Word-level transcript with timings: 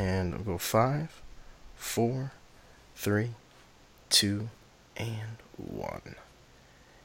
And 0.00 0.32
we'll 0.32 0.54
go 0.54 0.56
five, 0.56 1.20
four, 1.76 2.32
three, 2.96 3.32
two, 4.08 4.48
and 4.96 5.36
one. 5.58 6.14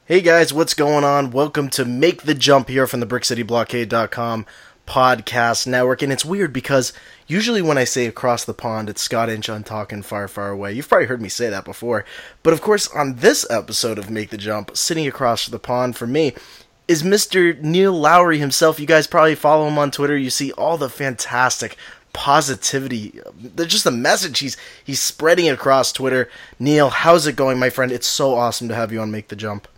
Hey 0.06 0.22
guys, 0.22 0.50
what's 0.50 0.72
going 0.72 1.04
on? 1.04 1.30
Welcome 1.30 1.68
to 1.70 1.84
Make 1.84 2.22
the 2.22 2.32
Jump 2.32 2.70
here 2.70 2.86
from 2.86 3.00
the 3.00 3.06
BrickCityBlockade.com 3.06 4.46
podcast 4.86 5.66
network. 5.66 6.00
And 6.00 6.10
it's 6.10 6.24
weird 6.24 6.54
because 6.54 6.94
usually 7.26 7.60
when 7.60 7.76
I 7.76 7.84
say 7.84 8.06
across 8.06 8.46
the 8.46 8.54
pond, 8.54 8.88
it's 8.88 9.02
Scott 9.02 9.28
Inch 9.28 9.50
on 9.50 9.62
talking 9.62 10.00
far, 10.00 10.26
far 10.26 10.48
away. 10.48 10.72
You've 10.72 10.88
probably 10.88 11.06
heard 11.06 11.20
me 11.20 11.28
say 11.28 11.50
that 11.50 11.66
before. 11.66 12.06
But 12.42 12.54
of 12.54 12.62
course, 12.62 12.88
on 12.88 13.16
this 13.16 13.44
episode 13.50 13.98
of 13.98 14.08
Make 14.08 14.30
the 14.30 14.38
Jump, 14.38 14.74
sitting 14.74 15.06
across 15.06 15.48
the 15.48 15.58
pond 15.58 15.98
for 15.98 16.06
me 16.06 16.32
is 16.88 17.02
Mr. 17.02 17.60
Neil 17.60 17.92
Lowry 17.92 18.38
himself. 18.38 18.80
You 18.80 18.86
guys 18.86 19.06
probably 19.06 19.34
follow 19.34 19.68
him 19.68 19.76
on 19.76 19.90
Twitter. 19.90 20.16
You 20.16 20.30
see 20.30 20.52
all 20.52 20.78
the 20.78 20.88
fantastic 20.88 21.76
positivity. 22.16 23.20
There's 23.38 23.70
just 23.70 23.84
the 23.84 23.90
message 23.90 24.38
he's 24.38 24.56
he's 24.82 25.00
spreading 25.00 25.50
across 25.50 25.92
twitter. 25.92 26.30
Neil 26.58 26.88
how's 26.88 27.26
it 27.26 27.36
going 27.36 27.58
my 27.58 27.68
friend? 27.68 27.92
It's 27.92 28.06
so 28.06 28.34
awesome 28.34 28.68
to 28.68 28.74
have 28.74 28.90
you 28.90 29.00
on 29.00 29.10
make 29.10 29.28
the 29.28 29.36
jump. 29.36 29.68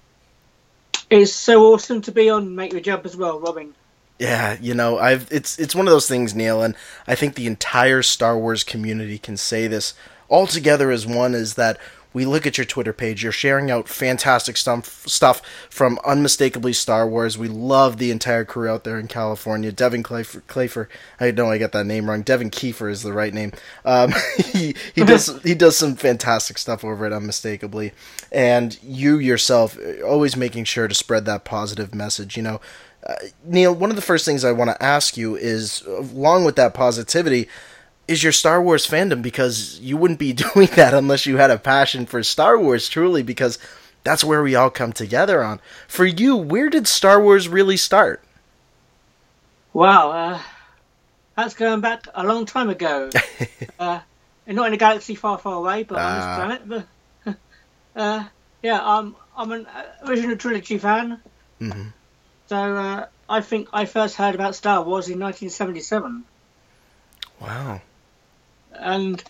It's 1.11 1.33
so 1.33 1.75
awesome 1.75 2.01
to 2.03 2.13
be 2.13 2.31
on 2.31 2.55
make 2.55 2.71
the 2.71 2.81
jump 2.81 3.05
as 3.05 3.17
well 3.17 3.41
robin. 3.41 3.75
Yeah 4.21 4.57
you 4.61 4.73
know 4.73 4.99
i've 4.99 5.29
it's 5.33 5.59
it's 5.59 5.75
one 5.75 5.87
of 5.87 5.93
those 5.93 6.09
things 6.09 6.35
neil 6.35 6.63
and 6.63 6.75
i 7.07 7.15
think 7.15 7.35
the 7.35 7.47
entire 7.47 8.03
star 8.03 8.37
wars 8.37 8.65
community 8.65 9.19
can 9.19 9.37
say 9.37 9.69
this 9.69 9.95
all 10.29 10.47
together 10.47 10.91
as 10.91 11.07
one 11.07 11.35
is 11.35 11.55
that 11.55 11.79
we 12.13 12.25
look 12.25 12.47
at 12.47 12.57
your 12.57 12.65
Twitter 12.65 12.93
page. 12.93 13.23
You're 13.23 13.33
sharing 13.33 13.71
out 13.71 13.89
fantastic 13.89 14.57
stuff, 14.57 15.07
stuff 15.07 15.43
from 15.69 15.99
unmistakably 16.05 16.73
Star 16.73 17.07
Wars. 17.07 17.37
We 17.37 17.49
love 17.49 17.99
the 17.99 18.11
entire 18.11 18.45
crew 18.45 18.69
out 18.69 18.85
there 18.85 18.99
in 18.99 19.09
California. 19.09 19.73
Devin 19.73 20.03
Clayfer, 20.03 20.89
I 21.21 21.31
know 21.31 21.51
I 21.51 21.59
got 21.59 21.73
that 21.73 21.87
name 21.87 22.09
wrong. 22.09 22.23
Devin 22.23 22.51
Kiefer 22.51 22.91
is 22.91 23.03
the 23.03 23.13
right 23.13 23.35
name. 23.35 23.53
Um, 23.85 24.13
he 24.53 24.75
he 24.95 25.05
does 25.05 25.43
he 25.43 25.55
does 25.55 25.77
some 25.77 25.97
fantastic 25.97 26.59
stuff 26.59 26.85
over 26.85 27.05
at 27.05 27.13
Unmistakably, 27.13 27.93
and 28.33 28.79
you 28.83 29.19
yourself 29.19 29.79
always 30.05 30.37
making 30.37 30.65
sure 30.65 30.89
to 30.89 30.95
spread 30.95 31.25
that 31.27 31.45
positive 31.45 31.95
message. 31.95 32.37
You 32.37 32.43
know, 32.43 32.61
uh, 33.07 33.17
Neil. 33.45 33.75
One 33.75 33.91
of 33.91 33.97
the 33.97 34.03
first 34.03 34.25
things 34.25 34.45
I 34.45 34.53
want 34.53 34.71
to 34.71 34.83
ask 34.83 35.17
you 35.17 35.37
is, 35.37 35.83
along 35.83 36.45
with 36.45 36.57
that 36.57 36.75
positivity 36.75 37.49
is 38.09 38.23
your 38.23 38.33
Star 38.33 38.61
Wars 38.61 38.89
fandom 38.89 39.23
because 39.23 39.79
you 39.81 39.97
wouldn't 39.97 40.19
be 40.19 40.33
doing 40.55 40.69
that 40.75 40.95
unless 40.95 41.27
you 41.27 41.37
had 41.37 41.51
a 41.51 41.59
passion 41.59 42.07
for 42.07 42.23
Star 42.23 42.59
Wars 42.59 42.89
truly 42.89 43.23
because 43.23 43.59
that's 44.03 44.25
where 44.25 44.43
we 44.43 44.55
all 44.55 44.71
come 44.71 44.93
together 44.93 45.45
on. 45.45 45.61
For 45.87 46.07
you, 46.07 46.35
where 46.35 46.71
did 46.71 46.89
Star 46.89 47.23
Wars 47.23 47.49
really 47.49 47.77
start? 47.77 48.25
Wow, 49.75 50.11
uh, 50.11 50.41
that's 51.37 51.55
going 51.55 51.83
back 51.83 52.07
a 52.15 52.25
long 52.25 52.47
time 52.47 52.71
ago. 52.71 53.11
uh, 53.79 54.01
not 54.47 54.67
in 54.69 54.73
a 54.73 54.79
galaxy 54.79 55.15
far, 55.15 55.37
far 55.37 55.57
away, 55.57 55.83
but 55.83 55.99
on 55.99 56.15
this 56.15 56.25
ah. 56.25 56.37
planet. 56.37 56.87
But 57.25 57.37
uh, 58.01 58.25
yeah, 58.63 58.81
I'm 58.83 59.15
I'm 59.37 59.53
an 59.53 59.67
original 60.07 60.37
trilogy 60.37 60.79
fan. 60.79 61.21
Mm-hmm. 61.61 61.89
So 62.47 62.57
uh, 62.57 63.07
I 63.29 63.41
think 63.43 63.69
I 63.75 63.85
first 63.85 64.17
heard 64.17 64.35
about 64.35 64.55
Star 64.55 64.83
Wars 64.83 65.09
in 65.09 65.21
1977. 65.21 66.25
Wow 67.41 67.83
and 68.81 69.23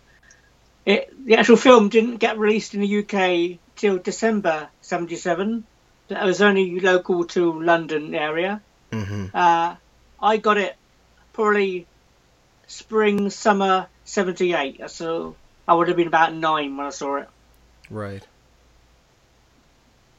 it, 0.86 1.12
the 1.24 1.36
actual 1.36 1.56
film 1.56 1.88
didn't 1.88 2.16
get 2.16 2.38
released 2.38 2.74
in 2.74 2.80
the 2.80 2.98
UK 2.98 3.58
till 3.76 3.98
December 3.98 4.68
'77. 4.80 5.64
It 6.08 6.24
was 6.24 6.40
only 6.40 6.80
local 6.80 7.24
to 7.26 7.60
London 7.60 8.14
area. 8.14 8.62
Mm-hmm. 8.90 9.26
Uh, 9.34 9.76
I 10.22 10.36
got 10.38 10.56
it 10.56 10.76
probably 11.32 11.86
spring 12.66 13.30
summer 13.30 13.88
'78, 14.04 14.88
so 14.90 15.36
I 15.66 15.74
would 15.74 15.88
have 15.88 15.96
been 15.96 16.08
about 16.08 16.34
nine 16.34 16.76
when 16.76 16.86
I 16.86 16.90
saw 16.90 17.16
it. 17.16 17.28
Right. 17.90 18.26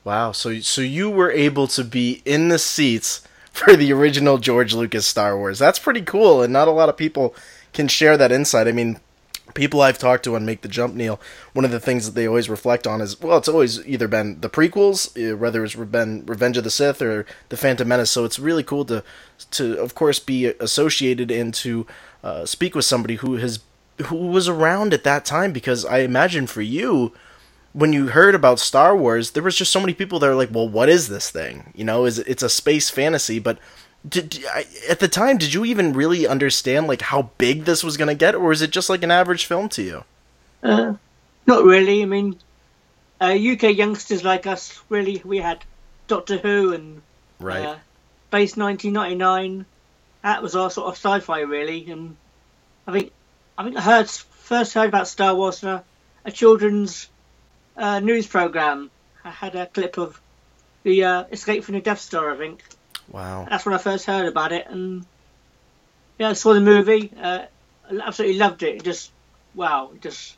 Wow. 0.04 0.32
So 0.32 0.60
so 0.60 0.82
you 0.82 1.10
were 1.10 1.32
able 1.32 1.68
to 1.68 1.84
be 1.84 2.22
in 2.26 2.50
the 2.50 2.60
seats 2.60 3.22
for 3.52 3.76
the 3.76 3.92
original 3.92 4.38
George 4.38 4.74
Lucas 4.74 5.06
Star 5.08 5.38
Wars. 5.38 5.60
That's 5.60 5.80
pretty 5.80 6.02
cool, 6.02 6.42
and 6.42 6.54
not 6.54 6.68
a 6.68 6.72
lot 6.72 6.90
of 6.90 6.98
people 6.98 7.36
can 7.74 7.88
share 7.88 8.18
that 8.18 8.32
insight. 8.32 8.68
I 8.68 8.72
mean, 8.72 9.00
people 9.60 9.82
I've 9.82 9.98
talked 9.98 10.24
to 10.24 10.36
on 10.36 10.46
Make 10.46 10.62
the 10.62 10.70
Jump, 10.70 10.96
Neil, 10.96 11.20
one 11.52 11.66
of 11.66 11.72
the 11.72 11.82
things 11.82 12.06
that 12.06 12.16
they 12.16 12.26
always 12.26 12.50
reflect 12.50 12.88
on 12.88 13.02
is 13.02 13.20
well, 13.20 13.38
it's 13.38 13.50
always 13.50 13.86
either 13.86 14.08
been 14.08 14.40
the 14.40 14.50
prequels, 14.50 15.12
uh, 15.18 15.36
whether 15.36 15.66
it's 15.66 15.76
been 15.76 16.26
Revenge 16.26 16.56
of 16.56 16.64
the 16.64 16.70
Sith 16.72 17.02
or 17.02 17.26
The 17.50 17.58
Phantom 17.58 17.86
Menace. 17.86 18.10
So 18.10 18.24
it's 18.24 18.40
really 18.40 18.64
cool 18.64 18.86
to 18.86 19.04
to 19.52 19.78
of 19.78 19.96
course 19.96 20.20
be 20.20 20.46
associated 20.46 21.30
and 21.30 21.54
to 21.56 21.86
uh, 22.24 22.46
speak 22.46 22.74
with 22.74 22.86
somebody 22.86 23.16
who 23.16 23.36
has 23.36 23.60
who 24.06 24.16
was 24.16 24.48
around 24.48 24.94
at 24.94 25.04
that 25.04 25.26
time 25.26 25.52
because 25.52 25.84
I 25.84 26.00
imagine 26.00 26.48
for 26.48 26.62
you 26.62 27.14
when 27.74 27.92
you 27.92 28.08
heard 28.08 28.34
about 28.34 28.60
Star 28.60 28.96
Wars, 28.96 29.32
there 29.32 29.44
was 29.44 29.56
just 29.56 29.72
so 29.72 29.80
many 29.82 29.94
people 29.94 30.20
that 30.20 30.30
are 30.30 30.36
like, 30.36 30.50
"Well, 30.54 30.70
what 30.70 30.88
is 30.88 31.10
this 31.10 31.30
thing?" 31.30 31.74
You 31.76 31.84
know, 31.84 32.06
is 32.06 32.18
it's 32.20 32.44
a 32.44 32.50
space 32.50 32.90
fantasy, 32.90 33.40
but 33.40 33.60
did, 34.08 34.44
at 34.90 35.00
the 35.00 35.08
time 35.08 35.38
did 35.38 35.54
you 35.54 35.66
even 35.66 35.94
really 35.94 36.28
understand 36.28 36.88
like 36.88 37.02
how 37.02 37.32
big 37.38 37.66
this 37.66 37.84
was 37.84 37.98
going 37.98 38.08
to 38.08 38.16
get 38.16 38.36
or 38.36 38.48
was 38.48 38.62
it 38.62 38.72
just 38.72 38.90
like 38.90 39.04
an 39.04 39.12
average 39.12 39.46
film 39.46 39.70
to 39.70 39.82
you? 39.82 40.04
Uh, 40.64 40.94
not 41.46 41.64
really. 41.64 42.02
I 42.02 42.06
mean 42.06 42.38
uh, 43.22 43.38
uk 43.52 43.64
youngsters 43.64 44.24
like 44.24 44.48
us 44.48 44.82
really 44.90 45.22
we 45.26 45.38
had 45.38 45.64
doctor 46.08 46.38
who 46.38 46.74
and 46.74 47.02
right. 47.40 47.66
uh, 47.66 47.76
Space 48.30 48.56
1999 48.56 49.66
that 50.22 50.42
was 50.42 50.56
our 50.56 50.70
sort 50.70 50.88
of 50.88 50.94
sci-fi 50.94 51.42
really 51.42 51.90
and 51.90 52.16
i 52.88 52.92
think 52.92 53.12
i 53.58 53.64
think 53.64 53.78
i 53.78 53.82
heard 53.82 54.10
first 54.10 54.74
heard 54.74 54.90
about 54.90 55.08
star 55.08 55.36
wars 55.36 55.64
in 55.64 55.70
a, 55.70 55.84
a 56.26 56.32
children's 56.32 57.08
uh, 57.78 58.00
news 58.00 58.28
program. 58.28 58.90
I 59.24 59.30
had 59.30 59.56
a 59.56 59.68
clip 59.68 59.98
of 59.98 60.20
the 60.84 61.04
uh, 61.04 61.24
escape 61.32 61.64
from 61.64 61.76
the 61.76 61.82
death 61.82 62.00
star 62.00 62.32
i 62.32 62.38
think 62.38 62.64
Wow. 63.12 63.48
That's 63.50 63.66
when 63.66 63.76
I 63.76 63.80
first 63.80 64.06
heard 64.06 64.28
about 64.28 64.52
it, 64.52 64.68
and 64.68 65.06
yeah, 66.18 66.30
I 66.30 66.34
saw 66.34 66.54
the 66.54 66.62
movie. 66.62 67.12
Uh, 67.20 67.46
absolutely 68.04 68.38
loved 68.38 68.64
it. 68.64 68.78
it. 68.78 68.84
Just 68.84 69.12
wow, 69.56 69.92
it 69.94 70.02
just 70.02 70.38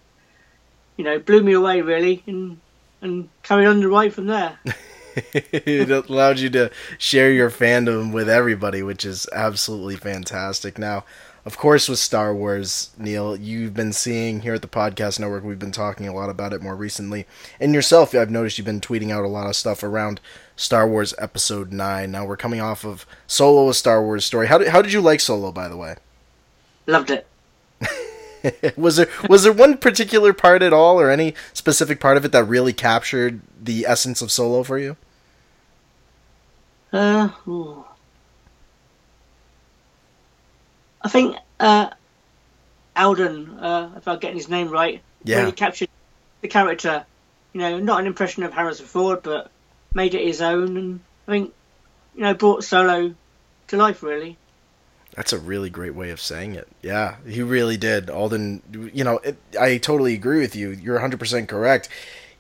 you 0.98 1.04
know 1.04 1.20
blew 1.20 1.44
me 1.44 1.54
away 1.54 1.82
really, 1.82 2.24
and 2.28 2.59
and 3.02 3.30
carried 3.44 3.68
on 3.68 3.82
the 3.82 3.88
ride 3.88 4.14
from 4.14 4.28
there. 4.28 4.59
it 5.34 5.90
allowed 5.90 6.40
you 6.40 6.50
to 6.52 6.72
share 6.98 7.32
your 7.32 7.50
fandom 7.50 8.14
with 8.14 8.30
everybody, 8.30 8.84
which 8.84 9.03
is 9.03 9.28
absolutely 9.34 9.98
fantastic. 9.98 10.78
Now, 10.78 11.03
of 11.44 11.58
course, 11.58 11.90
with 11.90 11.98
Star 12.00 12.36
Wars, 12.36 12.92
Neil, 12.98 13.36
you've 13.36 13.74
been 13.74 13.94
seeing 13.94 14.42
here 14.42 14.53
at 14.53 14.62
the 14.62 14.68
Podcast 14.68 15.20
Network, 15.20 15.44
we've 15.44 15.58
been 15.58 15.72
talking 15.72 16.08
a 16.08 16.14
lot 16.14 16.30
about 16.30 16.53
it 16.53 16.62
more 16.62 16.76
recently. 16.76 17.26
And 17.59 17.74
yourself, 17.74 18.14
I've 18.14 18.30
noticed 18.30 18.59
you've 18.59 18.66
been 18.66 18.80
tweeting 18.80 19.12
out 19.12 19.26
a 19.26 19.28
lot 19.28 19.48
of 19.48 19.56
stuff 19.56 19.82
around 19.82 20.22
Star 20.61 20.88
Wars 20.88 21.16
Episode 21.17 21.72
9. 21.72 22.11
Now, 22.11 22.23
we're 22.23 22.38
coming 22.38 22.61
off 22.61 22.85
of 22.85 23.07
Solo, 23.25 23.67
a 23.69 23.73
Star 23.73 24.03
Wars 24.03 24.25
story. 24.25 24.45
How 24.45 24.59
did, 24.59 24.67
how 24.67 24.83
did 24.83 24.94
you 24.94 25.01
like 25.01 25.19
Solo, 25.19 25.51
by 25.51 25.67
the 25.67 25.75
way? 25.75 25.95
Loved 26.85 27.09
it. 27.09 27.27
was 28.77 28.97
there 28.97 29.07
was 29.27 29.41
there 29.41 29.53
one 29.53 29.77
particular 29.77 30.33
part 30.33 30.61
at 30.61 30.72
all, 30.72 31.01
or 31.01 31.09
any 31.09 31.33
specific 31.51 31.99
part 31.99 32.16
of 32.16 32.25
it 32.25 32.31
that 32.31 32.44
really 32.44 32.73
captured 32.73 33.41
the 33.59 33.88
essence 33.88 34.22
of 34.22 34.31
Solo 34.31 34.61
for 34.61 34.77
you? 34.77 34.97
Uh, 36.93 37.29
ooh. 37.47 37.83
I 41.01 41.09
think 41.09 41.38
uh, 41.59 41.89
Alden, 42.95 43.57
uh, 43.57 43.93
if 43.97 44.07
I'm 44.07 44.19
getting 44.19 44.38
his 44.38 44.49
name 44.49 44.69
right, 44.69 45.01
yeah. 45.23 45.39
really 45.39 45.53
captured 45.53 45.89
the 46.41 46.47
character. 46.47 47.03
You 47.53 47.61
know, 47.61 47.79
not 47.79 47.99
an 47.99 48.05
impression 48.05 48.43
of 48.43 48.53
Harrison 48.53 48.85
Ford, 48.85 49.23
but 49.23 49.51
made 49.94 50.13
it 50.13 50.25
his 50.25 50.41
own, 50.41 50.78
and 50.78 51.00
I 51.28 51.31
think 51.31 51.53
you 52.16 52.22
know 52.22 52.34
brought 52.34 52.63
Solo 52.63 53.16
to 53.68 53.78
life 53.78 54.03
really. 54.03 54.38
That's 55.16 55.34
a 55.34 55.40
really 55.40 55.69
great 55.69 55.94
way 55.94 56.09
of 56.12 56.22
saying 56.22 56.56
it. 56.56 56.69
Yeah, 56.81 57.18
he 57.28 57.41
really 57.41 57.75
did. 57.75 58.09
Alden, 58.09 58.91
you 58.93 59.03
know, 59.03 59.17
it, 59.17 59.38
I 59.59 59.78
totally 59.78 60.14
agree 60.14 60.40
with 60.40 60.55
you. 60.55 60.70
You're 60.70 60.99
100% 60.99 61.49
correct 61.49 61.90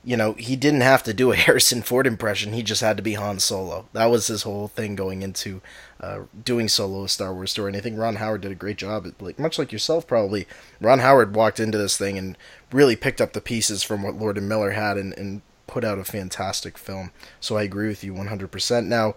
you 0.03 0.17
know, 0.17 0.33
he 0.33 0.55
didn't 0.55 0.81
have 0.81 1.03
to 1.03 1.13
do 1.13 1.31
a 1.31 1.35
Harrison 1.37 1.81
Ford 1.81 2.07
impression. 2.07 2.53
He 2.53 2.63
just 2.63 2.81
had 2.81 2.97
to 2.97 3.03
be 3.03 3.13
Han 3.13 3.39
Solo. 3.39 3.87
That 3.93 4.05
was 4.05 4.27
his 4.27 4.43
whole 4.43 4.67
thing 4.67 4.95
going 4.95 5.21
into 5.21 5.61
uh, 5.99 6.21
doing 6.43 6.67
Solo 6.67 7.03
a 7.03 7.09
Star 7.09 7.33
Wars 7.33 7.51
story. 7.51 7.69
And 7.69 7.77
I 7.77 7.81
think 7.81 7.97
Ron 7.97 8.15
Howard 8.15 8.41
did 8.41 8.51
a 8.51 8.55
great 8.55 8.77
job. 8.77 9.07
Like 9.19 9.39
much 9.39 9.59
like 9.59 9.71
yourself, 9.71 10.07
probably. 10.07 10.47
Ron 10.79 10.99
Howard 10.99 11.35
walked 11.35 11.59
into 11.59 11.77
this 11.77 11.97
thing 11.97 12.17
and 12.17 12.37
really 12.71 12.95
picked 12.95 13.21
up 13.21 13.33
the 13.33 13.41
pieces 13.41 13.83
from 13.83 14.01
what 14.01 14.15
Lord 14.15 14.37
and 14.37 14.49
Miller 14.49 14.71
had 14.71 14.97
and, 14.97 15.13
and 15.17 15.41
put 15.71 15.83
out 15.83 15.97
a 15.97 16.03
fantastic 16.03 16.77
film. 16.77 17.11
So 17.39 17.57
I 17.57 17.63
agree 17.63 17.87
with 17.87 18.03
you 18.03 18.13
100%. 18.13 18.85
Now, 18.85 19.15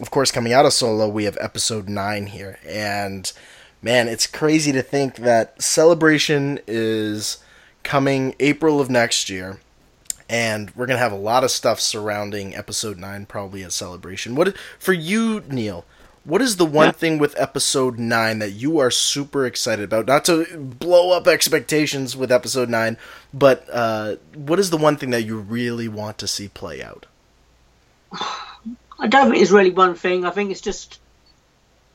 of 0.00 0.10
course, 0.10 0.30
coming 0.30 0.52
out 0.52 0.66
of 0.66 0.72
Solo, 0.72 1.08
we 1.08 1.24
have 1.24 1.38
Episode 1.40 1.88
Nine 1.88 2.26
here, 2.26 2.58
and 2.66 3.32
man, 3.80 4.08
it's 4.08 4.26
crazy 4.26 4.72
to 4.72 4.82
think 4.82 5.16
that 5.16 5.62
Celebration 5.62 6.58
is 6.66 7.38
coming 7.84 8.34
April 8.40 8.80
of 8.80 8.90
next 8.90 9.30
year 9.30 9.60
and 10.28 10.72
we're 10.74 10.86
gonna 10.86 10.98
have 10.98 11.12
a 11.12 11.16
lot 11.16 11.44
of 11.44 11.50
stuff 11.50 11.78
surrounding 11.78 12.56
episode 12.56 12.98
nine, 12.98 13.26
probably 13.26 13.62
a 13.62 13.70
celebration. 13.70 14.34
What 14.34 14.56
for 14.78 14.92
you, 14.92 15.42
Neil? 15.48 15.84
What 16.24 16.40
is 16.40 16.56
the 16.56 16.64
one 16.64 16.86
yeah. 16.86 16.92
thing 16.92 17.18
with 17.18 17.38
episode 17.38 17.98
9 17.98 18.38
that 18.38 18.52
you 18.52 18.78
are 18.78 18.90
super 18.90 19.44
excited 19.44 19.84
about? 19.84 20.06
Not 20.06 20.24
to 20.24 20.56
blow 20.56 21.10
up 21.10 21.28
expectations 21.28 22.16
with 22.16 22.32
episode 22.32 22.70
9, 22.70 22.96
but 23.34 23.68
uh, 23.70 24.16
what 24.34 24.58
is 24.58 24.70
the 24.70 24.78
one 24.78 24.96
thing 24.96 25.10
that 25.10 25.22
you 25.22 25.38
really 25.38 25.86
want 25.86 26.16
to 26.18 26.26
see 26.26 26.48
play 26.48 26.82
out? 26.82 27.04
I 28.98 29.06
don't 29.06 29.30
think 29.30 29.42
it's 29.42 29.50
really 29.50 29.70
one 29.70 29.94
thing. 29.96 30.24
I 30.24 30.30
think 30.30 30.50
it's 30.50 30.62
just. 30.62 30.98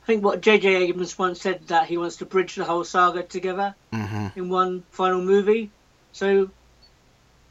I 0.04 0.06
think 0.06 0.24
what 0.24 0.40
J.J. 0.40 0.88
Abrams 0.88 1.18
once 1.18 1.40
said 1.40 1.66
that 1.68 1.86
he 1.86 1.96
wants 1.98 2.16
to 2.16 2.26
bridge 2.26 2.54
the 2.54 2.64
whole 2.64 2.84
saga 2.84 3.22
together 3.22 3.74
mm-hmm. 3.92 4.38
in 4.38 4.48
one 4.48 4.84
final 4.90 5.22
movie. 5.22 5.70
So 6.12 6.50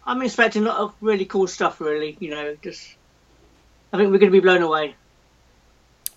I'm 0.05 0.21
expecting 0.21 0.63
a 0.63 0.67
lot 0.67 0.77
of 0.79 0.93
really 1.01 1.25
cool 1.25 1.47
stuff, 1.47 1.81
really. 1.81 2.15
You 2.19 2.31
know, 2.31 2.57
just. 2.61 2.95
I 3.91 3.97
think 3.97 4.11
we're 4.11 4.19
going 4.19 4.31
to 4.31 4.37
be 4.37 4.39
blown 4.39 4.61
away. 4.61 4.95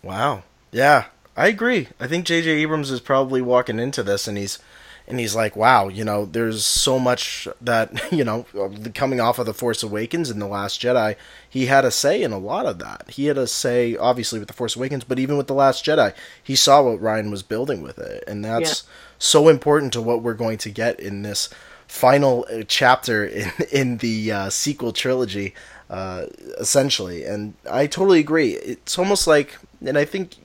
Wow. 0.03 0.43
Yeah, 0.73 1.07
I 1.37 1.49
agree. 1.49 1.89
I 2.01 2.07
think 2.07 2.27
J.J. 2.27 2.51
Abrams 2.51 2.91
is 2.91 3.01
probably 3.01 3.43
walking 3.43 3.79
into 3.79 4.03
this 4.03 4.27
and 4.27 4.37
he's 4.37 4.59
and 5.07 5.19
he's 5.19 5.35
like, 5.35 5.57
"Wow, 5.57 5.89
you 5.89 6.05
know, 6.05 6.25
there's 6.25 6.65
so 6.65 6.99
much 6.99 7.49
that 7.61 7.93
you 8.13 8.25
know, 8.25 8.47
coming 8.95 9.21
off 9.21 9.39
of 9.39 9.47
the 9.47 9.55
Force 9.55 9.83
Awakens 9.83 10.31
and 10.31 10.41
the 10.41 10.47
Last 10.47 10.81
Jedi, 10.81 11.17
he 11.49 11.67
had 11.67 11.85
a 11.85 11.91
say 11.91 12.23
in 12.23 12.33
a 12.33 12.39
lot 12.39 12.67
of 12.67 12.79
that. 12.79 13.11
He 13.11 13.27
had 13.27 13.39
a 13.39 13.47
say, 13.47 13.97
obviously, 13.97 14.39
with 14.39 14.49
the 14.49 14.55
Force 14.55 14.77
Awakens, 14.77 15.05
but 15.05 15.19
even 15.19 15.37
with 15.37 15.49
the 15.49 15.55
Last 15.55 15.85
Jedi, 15.85 16.15
he 16.43 16.57
saw 16.57 16.83
what 16.83 17.01
Rian 17.01 17.31
was 17.31 17.43
building 17.43 17.83
with 17.83 17.99
it, 17.99 18.25
and 18.27 18.45
that's 18.45 18.85
yeah. 18.85 18.91
so 19.19 19.49
important 19.49 19.93
to 19.95 20.03
what 20.03 20.23
we're 20.23 20.35
going 20.35 20.59
to 20.59 20.71
get 20.71 21.01
in 21.01 21.23
this 21.23 21.49
final 21.87 22.47
uh, 22.51 22.63
chapter 22.67 23.25
in 23.27 23.53
in 23.71 23.97
the 23.99 24.33
uh, 24.33 24.51
sequel 24.51 24.93
trilogy, 24.93 25.55
uh, 25.91 26.27
essentially. 26.59 27.25
And 27.25 27.55
I 27.71 27.87
totally 27.87 28.21
agree. 28.21 28.53
It's 28.53 28.99
almost 28.99 29.27
like, 29.27 29.59
and 29.85 29.99
I 29.99 30.05
think 30.05 30.37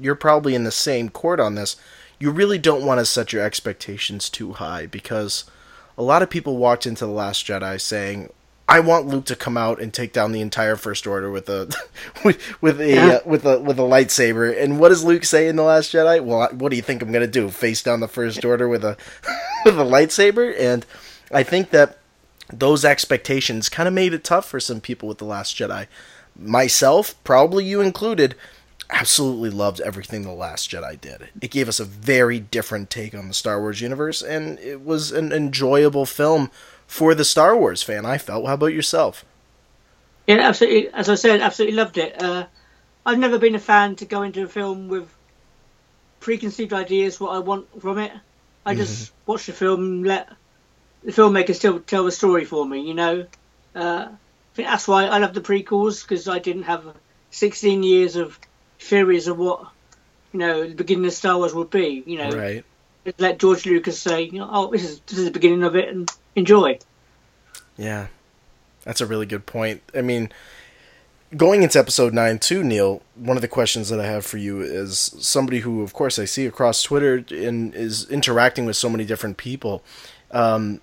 you're 0.00 0.14
probably 0.14 0.54
in 0.54 0.64
the 0.64 0.70
same 0.70 1.08
court 1.08 1.40
on 1.40 1.54
this. 1.54 1.76
You 2.18 2.30
really 2.30 2.58
don't 2.58 2.86
want 2.86 3.00
to 3.00 3.04
set 3.04 3.32
your 3.32 3.42
expectations 3.42 4.30
too 4.30 4.54
high 4.54 4.86
because 4.86 5.44
a 5.96 6.02
lot 6.02 6.22
of 6.22 6.30
people 6.30 6.56
walked 6.56 6.86
into 6.86 7.06
the 7.06 7.12
Last 7.12 7.46
Jedi 7.46 7.80
saying, 7.80 8.30
"I 8.68 8.80
want 8.80 9.06
Luke 9.06 9.24
to 9.26 9.36
come 9.36 9.56
out 9.56 9.80
and 9.80 9.92
take 9.92 10.12
down 10.12 10.32
the 10.32 10.40
entire 10.40 10.76
First 10.76 11.06
Order 11.06 11.30
with 11.30 11.48
a 11.48 11.74
with, 12.24 12.62
with 12.62 12.80
a 12.80 12.88
yeah. 12.88 13.06
uh, 13.06 13.20
with 13.24 13.44
a 13.44 13.58
with 13.60 13.78
a 13.78 13.82
lightsaber." 13.82 14.60
And 14.60 14.78
what 14.78 14.88
does 14.88 15.04
Luke 15.04 15.24
say 15.24 15.48
in 15.48 15.56
the 15.56 15.62
Last 15.62 15.92
Jedi? 15.92 16.24
Well, 16.24 16.48
what 16.52 16.70
do 16.70 16.76
you 16.76 16.82
think 16.82 17.02
I'm 17.02 17.12
going 17.12 17.26
to 17.26 17.30
do? 17.30 17.50
Face 17.50 17.82
down 17.82 18.00
the 18.00 18.08
First 18.08 18.44
Order 18.44 18.68
with 18.68 18.84
a 18.84 18.96
with 19.64 19.78
a 19.78 19.84
lightsaber? 19.84 20.54
And 20.58 20.86
I 21.32 21.42
think 21.42 21.70
that 21.70 21.98
those 22.52 22.84
expectations 22.84 23.68
kind 23.68 23.88
of 23.88 23.94
made 23.94 24.12
it 24.12 24.24
tough 24.24 24.46
for 24.46 24.60
some 24.60 24.80
people 24.80 25.08
with 25.08 25.18
the 25.18 25.24
Last 25.24 25.56
Jedi. 25.56 25.86
Myself, 26.36 27.14
probably 27.24 27.64
you 27.64 27.80
included, 27.80 28.34
absolutely 28.90 29.50
loved 29.50 29.80
everything 29.80 30.22
The 30.22 30.32
Last 30.32 30.70
Jedi 30.70 31.00
did. 31.00 31.28
It 31.40 31.50
gave 31.50 31.68
us 31.68 31.80
a 31.80 31.84
very 31.84 32.40
different 32.40 32.90
take 32.90 33.14
on 33.14 33.28
the 33.28 33.34
Star 33.34 33.60
Wars 33.60 33.80
universe, 33.80 34.22
and 34.22 34.58
it 34.58 34.84
was 34.84 35.12
an 35.12 35.32
enjoyable 35.32 36.06
film 36.06 36.50
for 36.86 37.14
the 37.14 37.24
Star 37.24 37.56
Wars 37.56 37.82
fan, 37.82 38.06
I 38.06 38.18
felt. 38.18 38.46
How 38.46 38.54
about 38.54 38.66
yourself? 38.66 39.24
Yeah, 40.26 40.36
absolutely. 40.36 40.88
As 40.92 41.08
I 41.08 41.14
said, 41.14 41.40
absolutely 41.40 41.76
loved 41.76 41.98
it. 41.98 42.20
Uh, 42.22 42.46
I've 43.04 43.18
never 43.18 43.38
been 43.38 43.54
a 43.54 43.60
fan 43.60 43.96
to 43.96 44.04
go 44.04 44.22
into 44.22 44.42
a 44.42 44.48
film 44.48 44.88
with 44.88 45.12
preconceived 46.20 46.72
ideas, 46.72 47.20
what 47.20 47.34
I 47.34 47.38
want 47.38 47.66
from 47.80 47.98
it. 47.98 48.12
I 48.64 48.72
mm-hmm. 48.72 48.80
just 48.80 49.04
mm-hmm. 49.04 49.30
watch 49.30 49.46
the 49.46 49.52
film, 49.52 50.04
let 50.04 50.30
the 51.02 51.12
filmmakers 51.12 51.60
tell, 51.60 51.78
tell 51.80 52.04
the 52.04 52.12
story 52.12 52.44
for 52.44 52.64
me, 52.64 52.80
you 52.80 52.94
know. 52.94 53.26
Uh, 53.74 54.08
I 54.08 54.54
think 54.54 54.68
that's 54.68 54.88
why 54.88 55.04
I 55.04 55.18
love 55.18 55.34
the 55.34 55.40
prequels, 55.40 56.02
because 56.02 56.28
I 56.28 56.38
didn't 56.38 56.62
have 56.62 56.94
16 57.30 57.82
years 57.82 58.16
of 58.16 58.38
theories 58.84 59.26
of 59.26 59.38
what 59.38 59.66
you 60.32 60.38
know 60.38 60.66
the 60.66 60.74
beginning 60.74 61.06
of 61.06 61.12
Star 61.12 61.36
Wars 61.36 61.54
would 61.54 61.70
be. 61.70 62.02
You 62.06 62.18
know, 62.18 62.30
right. 62.30 62.64
Let 63.18 63.38
George 63.38 63.66
Lucas 63.66 63.98
say, 63.98 64.22
you 64.22 64.38
know, 64.38 64.48
"Oh, 64.50 64.70
this 64.70 64.84
is 64.84 65.00
this 65.00 65.18
is 65.18 65.24
the 65.24 65.30
beginning 65.30 65.62
of 65.62 65.76
it," 65.76 65.88
and 65.88 66.10
enjoy. 66.36 66.78
Yeah, 67.76 68.06
that's 68.84 69.00
a 69.00 69.06
really 69.06 69.26
good 69.26 69.46
point. 69.46 69.82
I 69.94 70.00
mean, 70.00 70.30
going 71.36 71.62
into 71.62 71.78
episode 71.78 72.14
nine 72.14 72.38
too, 72.38 72.64
Neil. 72.64 73.02
One 73.14 73.36
of 73.36 73.42
the 73.42 73.48
questions 73.48 73.88
that 73.88 74.00
I 74.00 74.06
have 74.06 74.24
for 74.24 74.38
you 74.38 74.60
is 74.60 74.98
somebody 75.18 75.60
who, 75.60 75.82
of 75.82 75.92
course, 75.92 76.18
I 76.18 76.24
see 76.24 76.46
across 76.46 76.82
Twitter 76.82 77.24
and 77.30 77.74
is 77.74 78.08
interacting 78.10 78.64
with 78.64 78.76
so 78.76 78.88
many 78.88 79.04
different 79.04 79.36
people. 79.36 79.82
Um, 80.30 80.80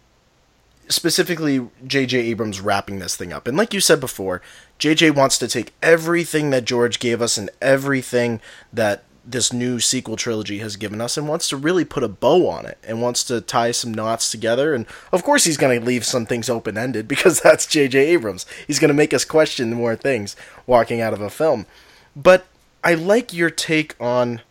specifically 0.92 1.68
J.J. 1.86 2.20
Abrams 2.20 2.62
wrapping 2.62 3.00
this 3.00 3.16
thing 3.16 3.34
up. 3.34 3.48
And 3.48 3.58
like 3.58 3.74
you 3.74 3.80
said 3.80 4.00
before, 4.00 4.42
J.J. 4.82 5.12
wants 5.12 5.38
to 5.38 5.48
take 5.48 5.74
everything 5.84 6.50
that 6.50 6.66
George 6.66 6.98
gave 6.98 7.22
us 7.22 7.38
and 7.38 7.52
everything 7.62 8.42
that 8.74 9.04
this 9.24 9.54
new 9.54 9.80
sequel 9.80 10.16
trilogy 10.16 10.58
has 10.58 10.76
given 10.76 11.00
us 11.00 11.18
and 11.18 11.28
wants 11.28 11.48
to 11.50 11.56
really 11.56 11.86
put 11.86 12.02
a 12.02 12.08
bow 12.08 12.50
on 12.50 12.66
it 12.66 12.80
and 12.84 13.00
wants 13.00 13.24
to 13.26 13.42
tie 13.42 13.70
some 13.70 13.94
knots 13.94 14.32
together. 14.32 14.74
And 14.74 14.88
of 15.12 15.24
course, 15.24 15.44
he's 15.44 15.58
going 15.58 15.80
to 15.80 15.86
leave 15.86 16.04
some 16.04 16.26
things 16.26 16.50
open 16.50 16.80
ended 16.80 17.08
because 17.08 17.42
that's 17.42 17.68
J.J. 17.68 18.08
Abrams. 18.08 18.48
He's 18.66 18.80
going 18.80 18.88
to 18.88 18.96
make 18.96 19.14
us 19.14 19.24
question 19.24 19.72
more 19.72 19.96
things 19.96 20.36
walking 20.66 21.00
out 21.00 21.14
of 21.14 21.22
a 21.22 21.30
film. 21.30 21.68
But 22.16 22.48
I 22.84 22.96
like 22.96 23.34
your 23.34 23.52
take 23.52 23.96
on 24.02 24.42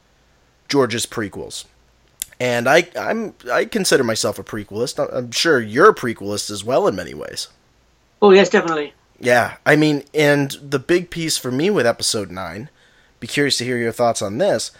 George's 0.68 1.06
prequels 1.06 1.64
and 2.38 2.68
I 2.68 2.86
I'm 2.96 3.34
I 3.50 3.64
consider 3.64 4.04
myself 4.04 4.38
a 4.38 4.44
prequelist. 4.44 5.04
I'm 5.12 5.32
sure 5.32 5.60
you're 5.60 5.90
a 5.90 5.94
prequelist 5.94 6.52
as 6.52 6.62
well 6.62 6.86
in 6.86 6.94
many 6.94 7.14
ways. 7.14 7.48
Oh 8.22 8.30
yes, 8.30 8.48
definitely. 8.48 8.94
Yeah, 9.20 9.56
I 9.66 9.76
mean, 9.76 10.04
and 10.14 10.52
the 10.62 10.78
big 10.78 11.10
piece 11.10 11.36
for 11.36 11.50
me 11.52 11.68
with 11.68 11.86
episode 11.86 12.30
nine. 12.30 12.70
Be 13.20 13.26
curious 13.26 13.58
to 13.58 13.64
hear 13.64 13.76
your 13.76 13.92
thoughts 13.92 14.22
on 14.22 14.38
this, 14.38 14.72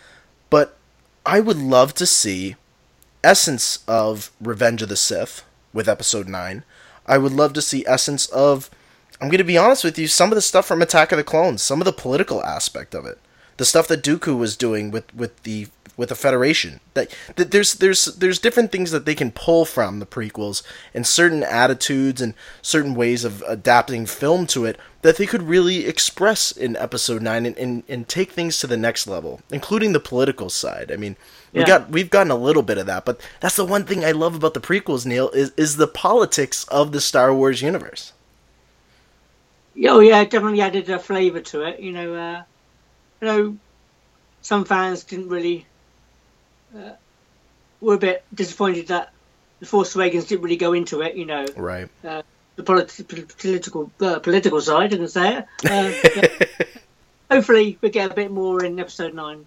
but 0.49 0.79
I 1.27 1.41
would 1.41 1.59
love 1.59 1.93
to 1.95 2.07
see 2.07 2.57
essence 3.23 3.85
of 3.87 4.33
Revenge 4.41 4.81
of 4.81 4.89
the 4.89 4.97
Sith 4.97 5.45
with 5.75 5.91
episode 5.91 6.27
nine. 6.27 6.65
I 7.05 7.19
would 7.19 7.33
love 7.33 7.53
to 7.53 7.63
see 7.63 7.85
essence 7.87 8.27
of. 8.29 8.71
I'm 9.21 9.29
going 9.29 9.37
to 9.37 9.45
be 9.45 9.59
honest 9.59 9.85
with 9.85 9.99
you. 9.99 10.09
Some 10.09 10.31
of 10.31 10.37
the 10.37 10.43
stuff 10.43 10.65
from 10.67 10.81
Attack 10.81 11.13
of 11.13 11.19
the 11.19 11.25
Clones, 11.25 11.63
some 11.63 11.83
of 11.83 11.85
the 11.85 11.93
political 11.93 12.43
aspect 12.43 12.95
of 12.95 13.05
it, 13.05 13.19
the 13.59 13.67
stuff 13.67 13.87
that 13.89 14.03
Dooku 14.03 14.39
was 14.39 14.57
doing 14.57 14.91
with 14.91 15.15
with 15.15 15.43
the 15.43 15.67
with 16.01 16.09
the 16.09 16.15
Federation. 16.15 16.81
That, 16.95 17.15
that 17.37 17.51
there's 17.51 17.75
there's 17.75 18.07
there's 18.07 18.39
different 18.39 18.73
things 18.73 18.91
that 18.91 19.05
they 19.05 19.15
can 19.15 19.31
pull 19.31 19.67
from 19.67 19.99
the 19.99 20.07
prequels 20.07 20.63
and 20.95 21.07
certain 21.07 21.43
attitudes 21.43 22.23
and 22.23 22.33
certain 22.63 22.95
ways 22.95 23.23
of 23.23 23.45
adapting 23.47 24.07
film 24.07 24.47
to 24.49 24.65
it 24.65 24.79
that 25.03 25.19
they 25.19 25.27
could 25.27 25.43
really 25.43 25.87
express 25.87 26.53
in 26.53 26.77
episode 26.77 27.23
9 27.23 27.47
and, 27.47 27.57
and, 27.59 27.83
and 27.89 28.09
take 28.09 28.33
things 28.33 28.59
to 28.59 28.67
the 28.67 28.79
next 28.79 29.07
level 29.07 29.43
including 29.53 29.93
the 29.93 30.01
political 30.01 30.49
side. 30.49 30.91
I 30.91 30.97
mean 30.97 31.17
we 31.53 31.65
got 31.65 31.91
we've 31.91 32.11
gotten 32.11 32.31
a 32.31 32.37
little 32.37 32.63
bit 32.63 32.79
of 32.79 32.87
that 32.87 33.05
but 33.05 33.21
that's 33.41 33.57
the 33.57 33.65
one 33.65 33.85
thing 33.85 34.05
i 34.05 34.13
love 34.13 34.37
about 34.37 34.55
the 34.55 34.61
prequels 34.61 35.05
neil 35.05 35.29
is 35.31 35.53
is 35.57 35.77
the 35.77 35.89
politics 35.89 36.65
of 36.65 36.93
the 36.93 37.01
star 37.01 37.35
wars 37.35 37.61
universe. 37.61 38.15
Oh 39.85 40.01
yeah 40.01 40.25
definitely 40.25 40.63
added 40.63 40.89
a 40.89 40.99
flavor 40.99 41.41
to 41.41 41.65
it 41.65 41.79
you 41.79 41.93
know 41.93 42.15
uh, 42.15 42.43
you 43.21 43.27
know 43.27 43.57
some 44.41 44.65
fans 44.65 45.05
didn't 45.05 45.29
really 45.29 45.67
uh, 46.77 46.93
were 47.81 47.95
a 47.95 47.99
bit 47.99 48.25
disappointed 48.35 48.89
that 48.89 49.13
the 49.61 49.67
Force 49.67 49.95
Awakens 49.95 50.27
didn't 50.27 50.43
really 50.43 50.57
go 50.57 50.73
into 50.73 51.03
it. 51.03 51.17
You 51.17 51.27
know, 51.27 51.47
right? 51.57 51.89
Uh, 52.05 52.23
the 52.57 52.63
politi- 52.63 53.39
political 53.39 53.91
uh, 54.01 54.19
political 54.19 54.61
side, 54.61 54.93
I 54.93 54.97
can 54.97 55.09
say 55.09 55.39
it. 55.39 55.47
Uh, 55.71 56.65
hopefully, 57.31 57.79
we 57.81 57.91
get 57.91 58.11
a 58.11 58.15
bit 58.15 58.31
more 58.31 58.65
in 58.65 58.79
Episode 58.79 59.15
Nine. 59.15 59.47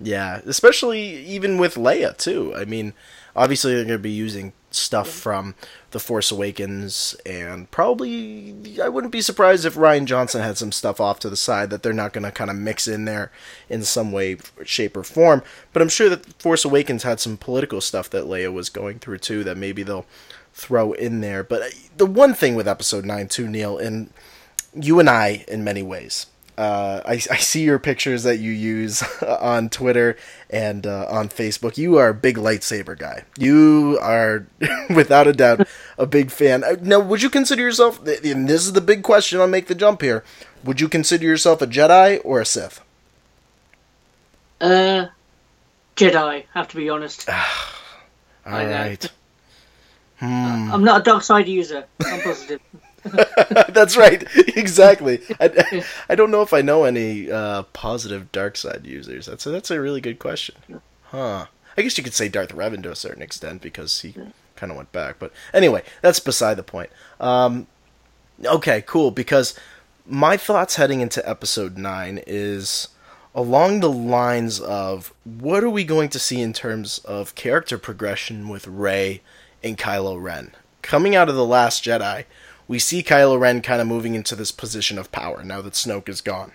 Yeah, 0.00 0.40
especially 0.46 1.24
even 1.24 1.58
with 1.58 1.76
Leia 1.76 2.16
too. 2.16 2.54
I 2.54 2.64
mean, 2.64 2.92
obviously 3.34 3.74
they're 3.74 3.84
going 3.84 3.98
to 3.98 4.02
be 4.02 4.10
using 4.10 4.52
stuff 4.70 5.08
from 5.08 5.54
The 5.90 6.00
Force 6.00 6.30
Awakens, 6.30 7.16
and 7.24 7.70
probably 7.70 8.54
I 8.82 8.88
wouldn't 8.88 9.12
be 9.12 9.20
surprised 9.20 9.64
if 9.64 9.74
Rian 9.74 10.04
Johnson 10.04 10.42
had 10.42 10.58
some 10.58 10.72
stuff 10.72 11.00
off 11.00 11.18
to 11.20 11.30
the 11.30 11.36
side 11.36 11.70
that 11.70 11.82
they're 11.82 11.92
not 11.92 12.12
going 12.12 12.24
to 12.24 12.30
kind 12.30 12.50
of 12.50 12.56
mix 12.56 12.86
in 12.86 13.04
there 13.04 13.30
in 13.68 13.82
some 13.84 14.12
way, 14.12 14.38
shape, 14.64 14.96
or 14.96 15.02
form. 15.02 15.42
But 15.72 15.82
I'm 15.82 15.88
sure 15.88 16.08
that 16.08 16.40
Force 16.40 16.64
Awakens 16.64 17.02
had 17.02 17.20
some 17.20 17.36
political 17.36 17.80
stuff 17.80 18.10
that 18.10 18.24
Leia 18.24 18.52
was 18.52 18.68
going 18.68 18.98
through 18.98 19.18
too 19.18 19.44
that 19.44 19.56
maybe 19.56 19.82
they'll 19.82 20.06
throw 20.52 20.92
in 20.92 21.20
there. 21.20 21.42
But 21.42 21.62
uh, 21.62 21.68
the 21.96 22.06
one 22.06 22.34
thing 22.34 22.54
with 22.54 22.68
Episode 22.68 23.04
9 23.04 23.28
too, 23.28 23.48
Neil, 23.48 23.78
and 23.78 24.10
you 24.74 24.98
and 25.00 25.08
I, 25.08 25.44
in 25.48 25.64
many 25.64 25.82
ways, 25.82 26.26
uh, 26.58 27.02
I, 27.04 27.12
I 27.12 27.36
see 27.36 27.62
your 27.62 27.78
pictures 27.78 28.22
that 28.22 28.38
you 28.38 28.50
use 28.50 29.02
on 29.22 29.68
Twitter 29.68 30.16
and 30.48 30.86
uh, 30.86 31.06
on 31.10 31.28
Facebook. 31.28 31.76
You 31.76 31.98
are 31.98 32.08
a 32.08 32.14
big 32.14 32.36
lightsaber 32.36 32.98
guy. 32.98 33.24
You 33.38 33.98
are, 34.00 34.46
without 34.94 35.26
a 35.26 35.32
doubt, 35.32 35.68
a 35.98 36.06
big 36.06 36.30
fan. 36.30 36.64
Uh, 36.64 36.76
now, 36.80 37.00
would 37.00 37.22
you 37.22 37.30
consider 37.30 37.62
yourself, 37.62 37.98
and 38.06 38.48
this 38.48 38.64
is 38.64 38.72
the 38.72 38.80
big 38.80 39.02
question, 39.02 39.40
I'll 39.40 39.46
make 39.46 39.66
the 39.66 39.74
jump 39.74 40.00
here, 40.00 40.24
would 40.64 40.80
you 40.80 40.88
consider 40.88 41.24
yourself 41.24 41.60
a 41.60 41.66
Jedi 41.66 42.20
or 42.24 42.40
a 42.40 42.46
Sith? 42.46 42.80
Uh, 44.60 45.06
Jedi, 45.96 46.44
have 46.54 46.68
to 46.68 46.76
be 46.76 46.88
honest. 46.88 47.28
All 48.46 48.52
right. 48.52 49.10
Hmm. 50.18 50.72
I'm 50.72 50.84
not 50.84 51.02
a 51.02 51.04
dark 51.04 51.22
side 51.22 51.48
user. 51.48 51.84
I'm 52.04 52.20
positive. 52.22 52.60
That's 53.68 53.96
right. 53.96 54.24
Exactly. 54.56 55.20
I, 55.38 55.84
I 56.08 56.14
don't 56.14 56.30
know 56.30 56.42
if 56.42 56.52
I 56.52 56.62
know 56.62 56.84
any 56.84 57.30
uh, 57.30 57.62
positive 57.72 58.32
dark 58.32 58.56
side 58.56 58.82
users. 58.84 59.26
That's 59.26 59.46
a, 59.46 59.50
that's 59.50 59.70
a 59.70 59.80
really 59.80 60.00
good 60.00 60.18
question. 60.18 60.56
Huh. 61.04 61.46
I 61.76 61.82
guess 61.82 61.96
you 61.98 62.02
could 62.04 62.14
say 62.14 62.28
Darth 62.28 62.54
Revan 62.54 62.82
to 62.84 62.90
a 62.90 62.96
certain 62.96 63.22
extent 63.22 63.60
because 63.60 64.00
he 64.00 64.14
kind 64.56 64.72
of 64.72 64.76
went 64.76 64.92
back. 64.92 65.18
But 65.18 65.32
anyway, 65.52 65.82
that's 66.00 66.20
beside 66.20 66.56
the 66.56 66.62
point. 66.62 66.90
Um, 67.20 67.66
okay, 68.44 68.82
cool. 68.86 69.10
Because 69.10 69.54
my 70.06 70.36
thoughts 70.36 70.76
heading 70.76 71.00
into 71.00 71.26
episode 71.28 71.76
9 71.76 72.22
is 72.26 72.88
along 73.34 73.80
the 73.80 73.90
lines 73.92 74.58
of 74.60 75.12
what 75.24 75.62
are 75.62 75.70
we 75.70 75.84
going 75.84 76.08
to 76.08 76.18
see 76.18 76.40
in 76.40 76.52
terms 76.52 76.98
of 77.00 77.34
character 77.34 77.76
progression 77.76 78.48
with 78.48 78.66
Rey 78.66 79.20
and 79.62 79.76
Kylo 79.76 80.20
Ren? 80.20 80.52
Coming 80.82 81.14
out 81.14 81.28
of 81.28 81.34
The 81.34 81.44
Last 81.44 81.84
Jedi, 81.84 82.24
we 82.68 82.78
see 82.78 83.02
Kylo 83.02 83.38
Ren 83.38 83.62
kind 83.62 83.80
of 83.80 83.86
moving 83.86 84.14
into 84.14 84.34
this 84.34 84.52
position 84.52 84.98
of 84.98 85.12
power 85.12 85.44
now 85.44 85.62
that 85.62 85.74
Snoke 85.74 86.08
is 86.08 86.20
gone. 86.20 86.52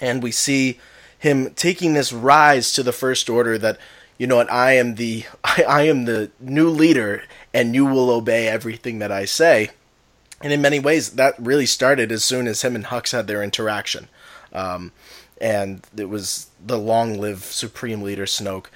And 0.00 0.22
we 0.22 0.32
see 0.32 0.78
him 1.18 1.52
taking 1.54 1.94
this 1.94 2.12
rise 2.12 2.72
to 2.72 2.82
the 2.82 2.92
First 2.92 3.28
Order 3.28 3.58
that, 3.58 3.78
you 4.16 4.26
know 4.26 4.36
what, 4.36 4.50
I 4.50 4.72
am 4.72 4.96
the 4.96 5.24
I, 5.44 5.64
I 5.68 5.82
am 5.82 6.04
the 6.04 6.30
new 6.40 6.68
leader 6.68 7.22
and 7.52 7.74
you 7.74 7.86
will 7.86 8.10
obey 8.10 8.48
everything 8.48 8.98
that 8.98 9.12
I 9.12 9.24
say. 9.24 9.70
And 10.40 10.52
in 10.52 10.62
many 10.62 10.78
ways, 10.78 11.10
that 11.10 11.34
really 11.38 11.66
started 11.66 12.12
as 12.12 12.24
soon 12.24 12.46
as 12.46 12.62
him 12.62 12.76
and 12.76 12.86
Hux 12.86 13.10
had 13.10 13.26
their 13.26 13.42
interaction. 13.42 14.08
Um, 14.52 14.92
and 15.40 15.84
it 15.96 16.08
was 16.08 16.48
the 16.64 16.78
long 16.78 17.20
live 17.20 17.42
Supreme 17.44 18.02
Leader 18.02 18.24
Snoke 18.24 18.66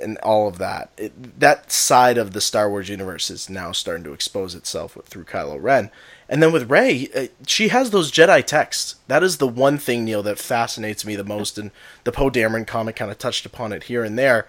and 0.00 0.18
all 0.18 0.48
of 0.48 0.58
that. 0.58 0.90
It, 0.96 1.40
that 1.40 1.72
side 1.72 2.18
of 2.18 2.32
the 2.32 2.40
Star 2.40 2.68
Wars 2.68 2.88
universe 2.88 3.30
is 3.30 3.50
now 3.50 3.72
starting 3.72 4.04
to 4.04 4.12
expose 4.12 4.54
itself 4.54 4.96
with, 4.96 5.06
through 5.06 5.24
Kylo 5.24 5.62
Ren. 5.62 5.90
And 6.28 6.42
then 6.42 6.52
with 6.52 6.70
Rey, 6.70 7.08
uh, 7.14 7.26
she 7.46 7.68
has 7.68 7.90
those 7.90 8.10
Jedi 8.10 8.44
texts. 8.44 8.96
That 9.08 9.22
is 9.22 9.36
the 9.36 9.46
one 9.46 9.78
thing, 9.78 10.04
Neil, 10.04 10.22
that 10.22 10.38
fascinates 10.38 11.04
me 11.04 11.16
the 11.16 11.24
most. 11.24 11.58
And 11.58 11.70
the 12.04 12.12
Poe 12.12 12.30
Dameron 12.30 12.66
comic 12.66 12.96
kind 12.96 13.10
of 13.10 13.18
touched 13.18 13.44
upon 13.44 13.72
it 13.72 13.84
here 13.84 14.02
and 14.04 14.18
there. 14.18 14.46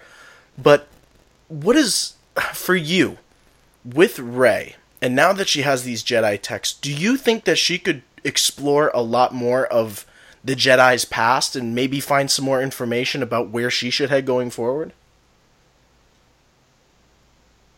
But 0.56 0.88
what 1.48 1.76
is, 1.76 2.14
for 2.52 2.74
you, 2.74 3.18
with 3.84 4.18
Rey, 4.18 4.76
and 5.02 5.14
now 5.14 5.32
that 5.34 5.48
she 5.48 5.62
has 5.62 5.84
these 5.84 6.02
Jedi 6.02 6.40
texts, 6.40 6.78
do 6.78 6.92
you 6.92 7.16
think 7.16 7.44
that 7.44 7.58
she 7.58 7.78
could 7.78 8.02
explore 8.24 8.90
a 8.94 9.02
lot 9.02 9.34
more 9.34 9.66
of 9.66 10.06
the 10.42 10.54
Jedi's 10.54 11.04
past 11.04 11.54
and 11.54 11.74
maybe 11.74 12.00
find 12.00 12.30
some 12.30 12.44
more 12.44 12.62
information 12.62 13.22
about 13.22 13.50
where 13.50 13.70
she 13.70 13.90
should 13.90 14.10
head 14.10 14.24
going 14.24 14.50
forward? 14.50 14.92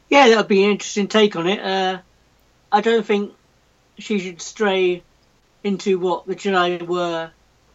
Yeah, 0.09 0.29
that 0.29 0.37
would 0.37 0.49
be 0.49 0.65
an 0.65 0.73
interesting 0.73 1.09
take 1.09 1.37
on 1.37 1.47
it. 1.47 1.61
Uh, 1.61 1.99
I 2.71 2.81
don't 2.81 3.05
think 3.05 3.33
she 3.99 4.19
should 4.19 4.41
stray 4.41 5.03
into 5.65 5.99
what 5.99 6.27
the 6.27 6.37
Jedi 6.37 6.83
were 6.83 7.31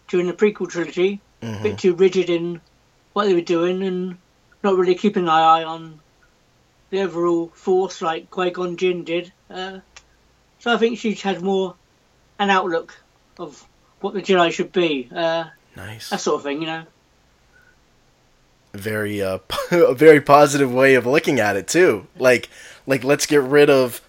during 0.07 0.27
the 0.27 0.33
prequel 0.33 0.69
trilogy. 0.69 1.21
Mm-hmm. 1.41 1.59
A 1.59 1.63
bit 1.63 1.77
too 1.79 1.95
rigid 1.95 2.29
in 2.29 2.61
what 3.13 3.25
they 3.25 3.33
were 3.33 3.41
doing 3.41 3.83
and 3.83 4.17
not 4.63 4.75
really 4.75 4.95
keeping 4.95 5.23
an 5.23 5.29
eye 5.29 5.63
on 5.63 5.99
the 6.89 7.01
overall 7.01 7.51
force 7.53 8.01
like 8.01 8.29
Qui 8.29 8.51
Gon 8.51 8.77
Jinn 8.77 9.03
did. 9.03 9.31
Uh, 9.49 9.79
so 10.59 10.73
I 10.73 10.77
think 10.77 10.99
she 10.99 11.15
had 11.15 11.41
more 11.41 11.75
an 12.37 12.49
outlook 12.49 12.95
of 13.39 13.65
what 13.99 14.13
the 14.13 14.21
Jedi 14.21 14.51
should 14.51 14.71
be. 14.71 15.09
Uh, 15.13 15.45
nice. 15.75 16.09
That 16.09 16.21
sort 16.21 16.37
of 16.37 16.43
thing, 16.43 16.61
you 16.61 16.67
know 16.67 16.85
very 18.73 19.21
uh 19.21 19.39
a 19.71 19.93
very 19.93 20.21
positive 20.21 20.73
way 20.73 20.95
of 20.95 21.05
looking 21.05 21.39
at 21.39 21.55
it 21.55 21.67
too. 21.67 22.07
Like 22.17 22.49
like 22.87 23.03
let's 23.03 23.25
get 23.25 23.41
rid 23.41 23.69
of 23.69 24.01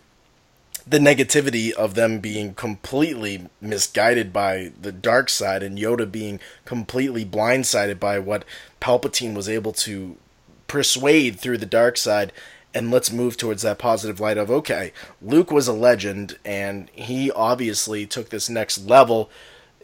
the 0.86 0.98
negativity 0.98 1.70
of 1.72 1.94
them 1.94 2.18
being 2.18 2.54
completely 2.54 3.48
misguided 3.60 4.32
by 4.32 4.72
the 4.80 4.90
dark 4.90 5.28
side 5.28 5.62
and 5.62 5.78
Yoda 5.78 6.10
being 6.10 6.40
completely 6.64 7.24
blindsided 7.24 8.00
by 8.00 8.18
what 8.18 8.44
Palpatine 8.80 9.34
was 9.34 9.48
able 9.48 9.72
to 9.72 10.16
persuade 10.66 11.38
through 11.38 11.58
the 11.58 11.66
dark 11.66 11.96
side 11.96 12.32
and 12.74 12.90
let's 12.90 13.12
move 13.12 13.36
towards 13.36 13.62
that 13.62 13.78
positive 13.78 14.18
light 14.18 14.38
of 14.38 14.50
okay, 14.50 14.92
Luke 15.20 15.50
was 15.50 15.68
a 15.68 15.72
legend 15.72 16.38
and 16.44 16.88
he 16.92 17.30
obviously 17.30 18.06
took 18.06 18.30
this 18.30 18.48
next 18.48 18.86
level 18.86 19.30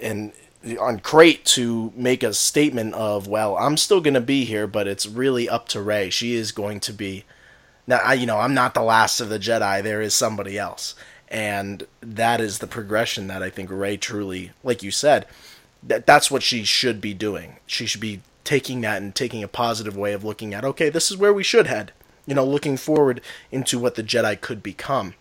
and 0.00 0.32
on 0.80 1.00
Crait 1.00 1.44
to 1.46 1.92
make 1.94 2.22
a 2.22 2.34
statement 2.34 2.94
of, 2.94 3.26
well, 3.26 3.56
I'm 3.56 3.76
still 3.76 4.00
going 4.00 4.14
to 4.14 4.20
be 4.20 4.44
here, 4.44 4.66
but 4.66 4.88
it's 4.88 5.06
really 5.06 5.48
up 5.48 5.68
to 5.68 5.80
Rey. 5.80 6.10
She 6.10 6.34
is 6.34 6.52
going 6.52 6.80
to 6.80 6.92
be. 6.92 7.24
Now, 7.86 8.00
I, 8.04 8.14
you 8.14 8.26
know, 8.26 8.38
I'm 8.38 8.54
not 8.54 8.74
the 8.74 8.82
last 8.82 9.20
of 9.20 9.28
the 9.28 9.38
Jedi. 9.38 9.82
There 9.82 10.02
is 10.02 10.14
somebody 10.14 10.58
else, 10.58 10.94
and 11.28 11.86
that 12.00 12.40
is 12.40 12.58
the 12.58 12.66
progression 12.66 13.28
that 13.28 13.42
I 13.42 13.50
think 13.50 13.70
Rey 13.70 13.96
truly, 13.96 14.52
like 14.62 14.82
you 14.82 14.90
said, 14.90 15.26
that 15.82 16.06
that's 16.06 16.30
what 16.30 16.42
she 16.42 16.64
should 16.64 17.00
be 17.00 17.14
doing. 17.14 17.56
She 17.66 17.86
should 17.86 18.00
be 18.00 18.20
taking 18.44 18.80
that 18.82 19.00
and 19.00 19.14
taking 19.14 19.42
a 19.42 19.48
positive 19.48 19.96
way 19.96 20.12
of 20.12 20.24
looking 20.24 20.54
at. 20.54 20.64
Okay, 20.64 20.90
this 20.90 21.10
is 21.10 21.16
where 21.16 21.32
we 21.32 21.42
should 21.42 21.66
head. 21.66 21.92
You 22.26 22.34
know, 22.34 22.44
looking 22.44 22.76
forward 22.76 23.22
into 23.50 23.78
what 23.78 23.94
the 23.94 24.02
Jedi 24.02 24.38
could 24.38 24.62
become. 24.62 25.14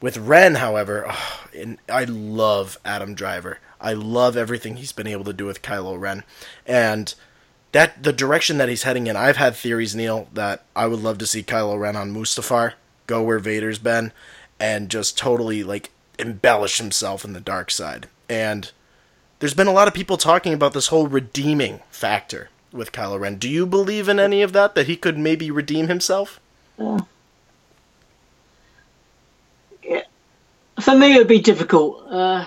With 0.00 0.16
Ren, 0.16 0.56
however, 0.56 1.06
oh, 1.08 1.44
and 1.56 1.78
I 1.88 2.04
love 2.04 2.78
Adam 2.84 3.14
Driver. 3.14 3.58
I 3.80 3.92
love 3.92 4.36
everything 4.36 4.76
he's 4.76 4.92
been 4.92 5.06
able 5.06 5.24
to 5.24 5.32
do 5.32 5.46
with 5.46 5.62
Kylo 5.62 5.98
Ren, 5.98 6.24
and 6.66 7.14
that 7.72 8.02
the 8.02 8.12
direction 8.12 8.58
that 8.58 8.68
he's 8.68 8.82
heading 8.82 9.06
in. 9.06 9.16
I've 9.16 9.36
had 9.36 9.54
theories, 9.54 9.94
Neil, 9.94 10.28
that 10.32 10.64
I 10.74 10.86
would 10.86 11.00
love 11.00 11.18
to 11.18 11.26
see 11.26 11.42
Kylo 11.42 11.78
Ren 11.78 11.96
on 11.96 12.12
Mustafar, 12.12 12.74
go 13.06 13.22
where 13.22 13.38
Vader's 13.38 13.78
been, 13.78 14.12
and 14.58 14.88
just 14.90 15.18
totally 15.18 15.62
like 15.62 15.90
embellish 16.18 16.78
himself 16.78 17.24
in 17.24 17.32
the 17.32 17.40
dark 17.40 17.70
side. 17.70 18.08
And 18.28 18.70
there's 19.38 19.54
been 19.54 19.66
a 19.66 19.72
lot 19.72 19.88
of 19.88 19.94
people 19.94 20.16
talking 20.16 20.52
about 20.52 20.72
this 20.72 20.88
whole 20.88 21.06
redeeming 21.06 21.80
factor 21.90 22.48
with 22.72 22.92
Kylo 22.92 23.20
Ren. 23.20 23.36
Do 23.36 23.48
you 23.48 23.66
believe 23.66 24.08
in 24.08 24.18
any 24.18 24.42
of 24.42 24.52
that? 24.52 24.74
That 24.74 24.86
he 24.86 24.96
could 24.96 25.18
maybe 25.18 25.50
redeem 25.50 25.88
himself? 25.88 26.40
Yeah. 26.78 27.00
For 30.80 30.96
me, 30.96 31.14
it 31.14 31.18
would 31.18 31.28
be 31.28 31.40
difficult. 31.40 32.04
Uh, 32.08 32.46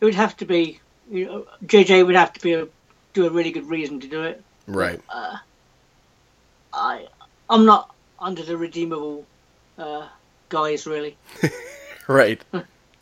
it 0.00 0.04
would 0.04 0.14
have 0.14 0.36
to 0.38 0.44
be, 0.44 0.80
you 1.10 1.26
know, 1.26 1.46
JJ 1.64 2.06
would 2.06 2.14
have 2.14 2.32
to 2.32 2.40
be 2.40 2.54
a, 2.54 2.66
do 3.12 3.26
a 3.26 3.30
really 3.30 3.50
good 3.50 3.68
reason 3.68 4.00
to 4.00 4.08
do 4.08 4.22
it. 4.22 4.42
Right. 4.66 5.00
Uh, 5.08 5.36
I 6.72 7.06
I'm 7.48 7.66
not 7.66 7.94
under 8.18 8.42
the 8.42 8.56
redeemable 8.56 9.26
uh, 9.78 10.08
guys 10.48 10.86
really. 10.86 11.16
right. 12.08 12.40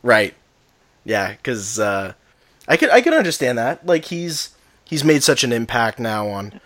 right. 0.03 0.35
Yeah, 1.05 1.33
because 1.33 1.79
uh, 1.79 2.15
I 2.67 2.77
could 2.77 2.91
I 2.91 3.01
could 3.01 3.15
understand 3.15 3.59
that. 3.59 3.87
Like 3.87 4.07
he's 4.07 4.55
he's 4.85 5.05
made 5.05 5.23
such 5.23 5.45
an 5.45 5.53
impact 5.53 5.99
now 5.99 6.29
on 6.29 6.61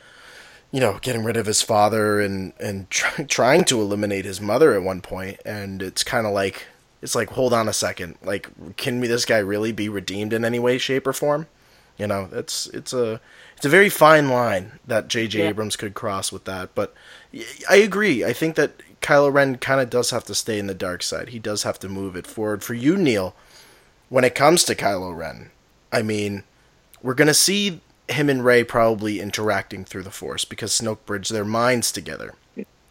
you 0.71 0.81
know 0.81 0.99
getting 1.03 1.25
rid 1.25 1.37
of 1.37 1.47
his 1.47 1.63
father 1.63 2.21
and 2.21 2.53
and 2.59 2.89
try, 2.91 3.25
trying 3.25 3.65
to 3.65 3.81
eliminate 3.81 4.25
his 4.25 4.41
mother 4.41 4.75
at 4.75 4.83
one 4.83 5.01
point 5.01 5.41
and 5.45 5.83
it's 5.83 6.03
kind 6.03 6.27
of 6.27 6.33
like 6.33 6.67
it's 7.03 7.15
like 7.15 7.31
hold 7.31 7.53
on 7.53 7.69
a 7.69 7.73
second. 7.73 8.17
Like 8.23 8.49
can 8.77 9.01
we, 9.01 9.09
this 9.09 9.25
guy 9.25 9.39
really 9.39 9.73
be 9.73 9.89
redeemed 9.89 10.33
in 10.33 10.45
any 10.45 10.59
way 10.59 10.79
shape 10.79 11.07
or 11.07 11.13
form? 11.13 11.49
You 11.99 12.07
know 12.07 12.29
it's 12.33 12.69
it's 12.69 12.93
a 12.93 13.21
it's 13.57 13.67
a 13.67 13.69
very 13.69 13.91
fine 13.91 14.29
line 14.29 14.81
that 14.87 15.09
jj 15.09 15.35
yeah. 15.35 15.45
abrams 15.45 15.77
could 15.77 15.95
cross 15.95 16.33
with 16.33 16.45
that 16.47 16.75
but 16.75 16.95
i 17.69 17.77
agree. 17.77 18.25
I 18.25 18.33
think 18.33 18.57
that 18.57 18.73
kylo 19.03 19.33
ren 19.33 19.57
kind 19.59 19.81
of 19.81 19.91
does 19.91 20.11
have 20.11 20.25
to 20.25 20.35
stay 20.35 20.59
in 20.59 20.69
the 20.69 20.75
dark 20.75 21.03
side. 21.03 21.29
He 21.29 21.39
does 21.39 21.65
have 21.65 21.79
to 21.81 21.89
move 21.89 22.17
it 22.17 22.27
forward. 22.27 22.65
For 22.65 22.75
you 22.75 22.97
neil 22.97 23.37
when 24.09 24.25
it 24.25 24.35
comes 24.35 24.65
to 24.65 24.75
kylo 24.75 25.15
ren 25.17 25.51
i 25.93 26.01
mean 26.03 26.45
we're 27.03 27.15
going 27.15 27.29
to 27.29 27.35
see 27.35 27.81
him 28.09 28.31
and 28.31 28.45
rey 28.45 28.65
probably 28.65 29.21
interacting 29.21 29.85
through 29.85 30.03
the 30.03 30.11
force 30.11 30.45
because 30.45 30.73
snoke 30.73 31.05
bridged 31.05 31.33
their 31.33 31.45
minds 31.45 31.93
together. 31.93 32.35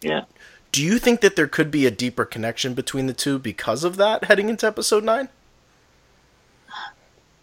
Yeah 0.00 0.24
do 0.72 0.82
you 0.82 0.98
think 0.98 1.20
that 1.20 1.36
there 1.36 1.46
could 1.46 1.70
be 1.70 1.86
a 1.86 1.90
deeper 1.90 2.24
connection 2.24 2.72
between 2.72 3.06
the 3.06 3.12
two 3.12 3.38
because 3.38 3.84
of 3.84 3.96
that 3.96 4.24
heading 4.24 4.48
into 4.48 4.66
episode 4.66 5.04
9? 5.04 5.28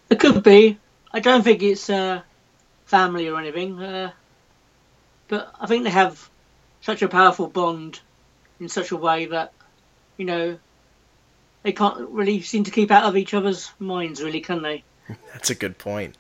It 0.10 0.20
could 0.20 0.42
be. 0.44 0.80
I 1.14 1.20
don't 1.20 1.44
think 1.44 1.62
it's 1.62 1.90
uh, 1.90 2.22
family 2.86 3.28
or 3.28 3.40
anything. 3.40 3.80
Uh, 3.80 4.12
but 5.28 5.54
I 5.62 5.68
think 5.68 5.84
they 5.84 5.92
have 5.92 6.28
such 6.82 7.04
a 7.04 7.08
powerful 7.08 7.48
bond 7.48 8.00
in 8.60 8.68
such 8.68 8.92
a 8.92 8.98
way 8.98 9.28
that, 9.28 9.54
you 10.18 10.26
know, 10.26 10.58
they 11.62 11.72
can't 11.72 12.10
really 12.10 12.42
seem 12.42 12.64
to 12.64 12.72
keep 12.72 12.90
out 12.90 13.04
of 13.04 13.16
each 13.16 13.36
other's 13.36 13.72
minds, 13.78 14.24
really, 14.24 14.42
can 14.42 14.64
they? 14.64 14.84
That's 15.34 15.52
a 15.52 15.56
good 15.56 15.78
point. 15.78 16.16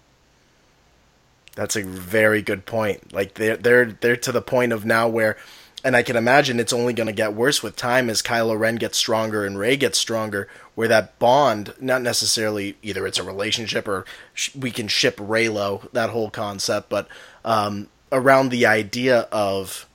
That's 1.56 1.75
a 1.75 1.84
very 1.84 2.42
good 2.44 2.66
point. 2.66 3.12
Like 3.12 3.34
they're 3.34 3.58
they're 3.58 3.86
they're 3.86 4.16
to 4.18 4.32
the 4.32 4.42
point 4.42 4.72
of 4.72 4.86
now 4.86 5.10
where 5.10 5.36
and 5.84 5.96
I 5.96 6.04
can 6.04 6.16
imagine 6.16 6.60
it's 6.60 6.74
only 6.74 6.94
going 6.94 7.08
to 7.08 7.14
get 7.14 7.34
worse 7.34 7.64
with 7.64 7.76
time 7.76 8.10
as 8.10 8.22
Kylo 8.22 8.58
Ren 8.60 8.76
gets 8.76 8.98
stronger 8.98 9.46
and 9.46 9.58
Rey 9.58 9.78
gets 9.78 9.98
stronger, 9.98 10.48
where 10.76 10.88
that 10.90 11.18
bond, 11.20 11.74
not 11.80 12.02
necessarily 12.02 12.76
either 12.82 13.08
it's 13.08 13.20
a 13.20 13.24
relationship 13.24 13.88
or 13.88 14.06
sh- 14.34 14.54
we 14.56 14.72
can 14.72 14.88
ship 14.88 15.18
Reylo, 15.18 15.90
that 15.92 16.10
whole 16.10 16.30
concept, 16.30 16.90
but 16.90 17.08
um, 17.46 17.88
around 18.12 18.50
the 18.50 18.66
idea 18.66 19.22
of 19.32 19.88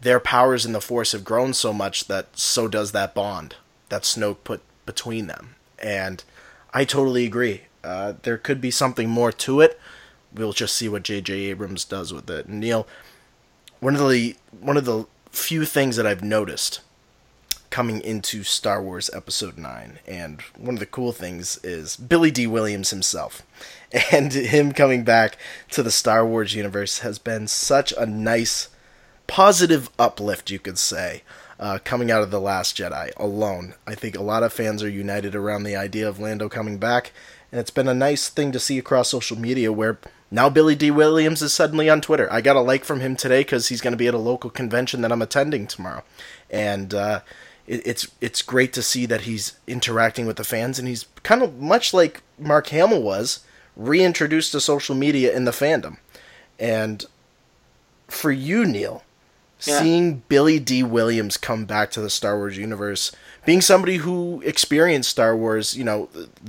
their 0.00 0.18
powers 0.18 0.66
in 0.66 0.72
the 0.72 0.80
Force 0.80 1.12
have 1.12 1.24
grown 1.24 1.52
so 1.52 1.72
much 1.72 2.06
that 2.06 2.36
so 2.38 2.66
does 2.66 2.92
that 2.92 3.14
bond 3.14 3.56
that 3.88 4.02
Snoke 4.02 4.38
put 4.44 4.62
between 4.86 5.26
them. 5.26 5.54
and 5.78 6.24
I 6.72 6.84
totally 6.84 7.24
agree. 7.24 7.62
Uh, 7.82 8.14
there 8.22 8.38
could 8.38 8.60
be 8.60 8.70
something 8.70 9.08
more 9.08 9.32
to 9.32 9.60
it. 9.60 9.80
We'll 10.32 10.52
just 10.52 10.76
see 10.76 10.88
what 10.88 11.02
J.J. 11.02 11.32
Abrams 11.34 11.84
does 11.84 12.12
with 12.12 12.30
it. 12.30 12.46
And 12.46 12.60
Neil, 12.60 12.86
one 13.80 13.96
of 13.96 14.08
the 14.08 14.36
one 14.60 14.76
of 14.76 14.84
the 14.84 15.06
few 15.30 15.64
things 15.64 15.96
that 15.96 16.06
I've 16.06 16.22
noticed 16.22 16.80
coming 17.70 18.00
into 18.00 18.42
Star 18.42 18.82
Wars 18.82 19.08
Episode 19.14 19.56
9. 19.56 20.00
And 20.06 20.40
one 20.58 20.74
of 20.74 20.80
the 20.80 20.86
cool 20.86 21.12
things 21.12 21.58
is 21.62 21.96
Billy 21.96 22.30
Dee 22.30 22.46
Williams 22.46 22.90
himself. 22.90 23.42
And 24.12 24.32
him 24.32 24.70
coming 24.70 25.02
back 25.02 25.36
to 25.72 25.82
the 25.82 25.90
Star 25.90 26.24
Wars 26.24 26.54
universe 26.54 27.00
has 27.00 27.18
been 27.18 27.48
such 27.48 27.92
a 27.98 28.06
nice, 28.06 28.68
positive 29.26 29.90
uplift, 29.98 30.48
you 30.48 30.60
could 30.60 30.78
say, 30.78 31.24
uh, 31.58 31.80
coming 31.82 32.08
out 32.08 32.22
of 32.22 32.30
The 32.30 32.40
Last 32.40 32.76
Jedi 32.76 33.10
alone. 33.16 33.74
I 33.88 33.96
think 33.96 34.16
a 34.16 34.22
lot 34.22 34.44
of 34.44 34.52
fans 34.52 34.84
are 34.84 34.88
united 34.88 35.34
around 35.34 35.64
the 35.64 35.74
idea 35.74 36.08
of 36.08 36.20
Lando 36.20 36.48
coming 36.48 36.78
back. 36.78 37.10
And 37.50 37.60
it's 37.60 37.72
been 37.72 37.88
a 37.88 37.94
nice 37.94 38.28
thing 38.28 38.52
to 38.52 38.60
see 38.60 38.78
across 38.78 39.08
social 39.08 39.36
media 39.36 39.72
where 39.72 39.98
now 40.30 40.48
Billy 40.48 40.74
Dee 40.74 40.90
Williams 40.90 41.42
is 41.42 41.52
suddenly 41.52 41.88
on 41.88 42.00
Twitter. 42.00 42.32
I 42.32 42.40
got 42.40 42.56
a 42.56 42.60
like 42.60 42.84
from 42.84 43.00
him 43.00 43.16
today 43.16 43.40
because 43.40 43.68
he's 43.68 43.80
going 43.80 43.92
to 43.92 43.98
be 43.98 44.08
at 44.08 44.14
a 44.14 44.18
local 44.18 44.50
convention 44.50 45.00
that 45.02 45.12
I'm 45.12 45.22
attending 45.22 45.66
tomorrow. 45.66 46.04
And, 46.50 46.94
uh, 46.94 47.20
it, 47.70 47.86
it's 47.86 48.08
it's 48.20 48.42
great 48.42 48.72
to 48.74 48.82
see 48.82 49.06
that 49.06 49.22
he's 49.22 49.56
interacting 49.66 50.26
with 50.26 50.36
the 50.36 50.44
fans, 50.44 50.78
and 50.78 50.88
he's 50.88 51.06
kind 51.22 51.42
of 51.42 51.60
much 51.60 51.94
like 51.94 52.22
Mark 52.38 52.66
Hamill 52.68 53.02
was 53.02 53.40
reintroduced 53.76 54.52
to 54.52 54.60
social 54.60 54.94
media 54.94 55.34
in 55.34 55.44
the 55.44 55.52
fandom. 55.52 55.98
And 56.58 57.04
for 58.08 58.32
you, 58.32 58.66
Neil, 58.66 59.04
yeah. 59.62 59.78
seeing 59.78 60.22
Billy 60.28 60.58
Dee 60.58 60.82
Williams 60.82 61.36
come 61.36 61.64
back 61.64 61.90
to 61.92 62.00
the 62.00 62.10
Star 62.10 62.36
Wars 62.36 62.58
universe, 62.58 63.12
being 63.46 63.60
somebody 63.60 63.98
who 63.98 64.42
experienced 64.44 65.10
Star 65.10 65.36
Wars, 65.36 65.76
you 65.76 65.84
know, 65.84 66.08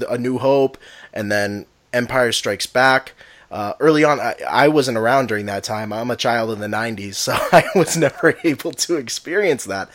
A 0.10 0.18
New 0.18 0.40
Hope, 0.40 0.78
and 1.14 1.32
then 1.32 1.68
Empire 1.94 2.32
Strikes 2.32 2.66
Back. 2.66 3.14
Uh, 3.52 3.74
early 3.82 4.06
on, 4.06 4.18
I, 4.20 4.36
I, 4.48 4.68
wasn't 4.70 4.98
around 4.98 5.28
during 5.28 5.46
that 5.48 5.66
time. 5.66 5.92
I'm 5.92 6.10
a 6.10 6.16
child 6.16 6.52
in 6.52 6.60
the 6.60 6.68
90s, 6.68 7.16
so 7.16 7.34
I 7.52 7.66
was 7.76 7.98
never 7.98 8.40
able 8.46 8.72
to 8.72 8.96
experience 8.96 9.66
that. 9.66 9.90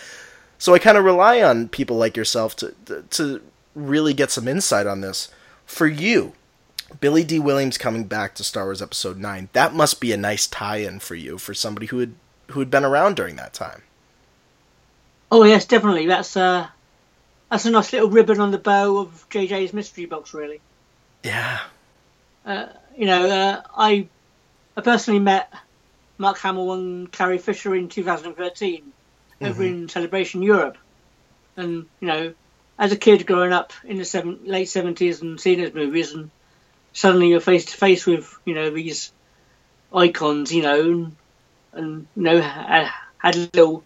So 0.59 0.75
I 0.75 0.79
kind 0.79 0.99
of 0.99 1.05
rely 1.05 1.41
on 1.41 1.69
people 1.69 1.97
like 1.97 2.19
yourself 2.19 2.55
to, 2.57 2.75
to, 2.85 3.03
to 3.03 3.43
really 3.75 4.13
get 4.13 4.31
some 4.31 4.47
insight 4.47 4.87
on 4.87 5.01
this. 5.01 5.31
For 5.65 5.87
you, 5.87 6.35
Billy 7.01 7.25
Dee 7.25 7.39
Williams 7.39 7.79
coming 7.79 8.05
back 8.05 8.35
to 8.35 8.45
Star 8.45 8.65
Wars 8.65 8.83
Episode 8.83 9.17
Nine, 9.17 9.49
that 9.55 9.75
must 9.75 10.03
be 10.03 10.13
a 10.13 10.19
nice 10.19 10.47
tie-in 10.47 11.01
for 11.01 11.15
you 11.15 11.39
for 11.39 11.55
somebody 11.55 11.87
who 11.87 11.99
had 11.99 12.15
who 12.49 12.61
had 12.61 12.71
been 12.71 12.85
around 12.85 13.17
during 13.17 13.37
that 13.37 13.53
time. 13.53 13.83
Oh 15.33 15.43
yes, 15.43 15.65
definitely. 15.65 16.07
That's 16.07 16.37
uh, 16.37 16.69
that's 17.51 17.65
a 17.65 17.71
nice 17.71 17.93
little 17.93 18.11
ribbon 18.11 18.41
on 18.41 18.51
the 18.51 18.59
bow 18.59 18.99
of 18.99 19.27
JJ's 19.31 19.73
mystery 19.73 20.07
box, 20.07 20.33
really. 20.33 20.61
Yeah. 21.25 21.61
Uh, 22.45 22.67
you 22.97 23.07
know, 23.07 23.29
uh, 23.29 23.63
I 23.77 24.09
I 24.77 24.81
personally 24.81 25.21
met 25.21 25.53
Mark 26.19 26.39
Hamill 26.39 26.73
and 26.73 27.13
Carrie 27.13 27.39
Fisher 27.39 27.75
in 27.75 27.89
2013 27.89 28.93
over 29.41 29.53
mm-hmm. 29.53 29.63
in 29.63 29.89
Celebration 29.89 30.43
Europe. 30.43 30.79
And 31.57 31.87
you 32.01 32.09
know, 32.09 32.35
as 32.79 32.93
a 32.93 32.97
kid 32.97 33.27
growing 33.27 33.53
up 33.53 33.73
in 33.85 33.99
the 33.99 34.05
seven, 34.05 34.41
late 34.45 34.69
seventies 34.69 35.23
and 35.23 35.41
seeing 35.41 35.61
those 35.61 35.75
movies, 35.75 36.13
and 36.13 36.31
suddenly 36.93 37.29
you're 37.29 37.41
face 37.41 37.67
to 37.67 37.77
face 37.77 38.07
with 38.07 38.39
you 38.45 38.55
know 38.55 38.71
these 38.71 39.13
icons, 39.95 40.53
you 40.53 40.63
know, 40.63 40.81
and, 40.81 41.17
and 41.73 42.07
you 42.17 42.23
know 42.23 42.41
I 42.41 42.91
had 43.19 43.37
a 43.37 43.51
little 43.55 43.85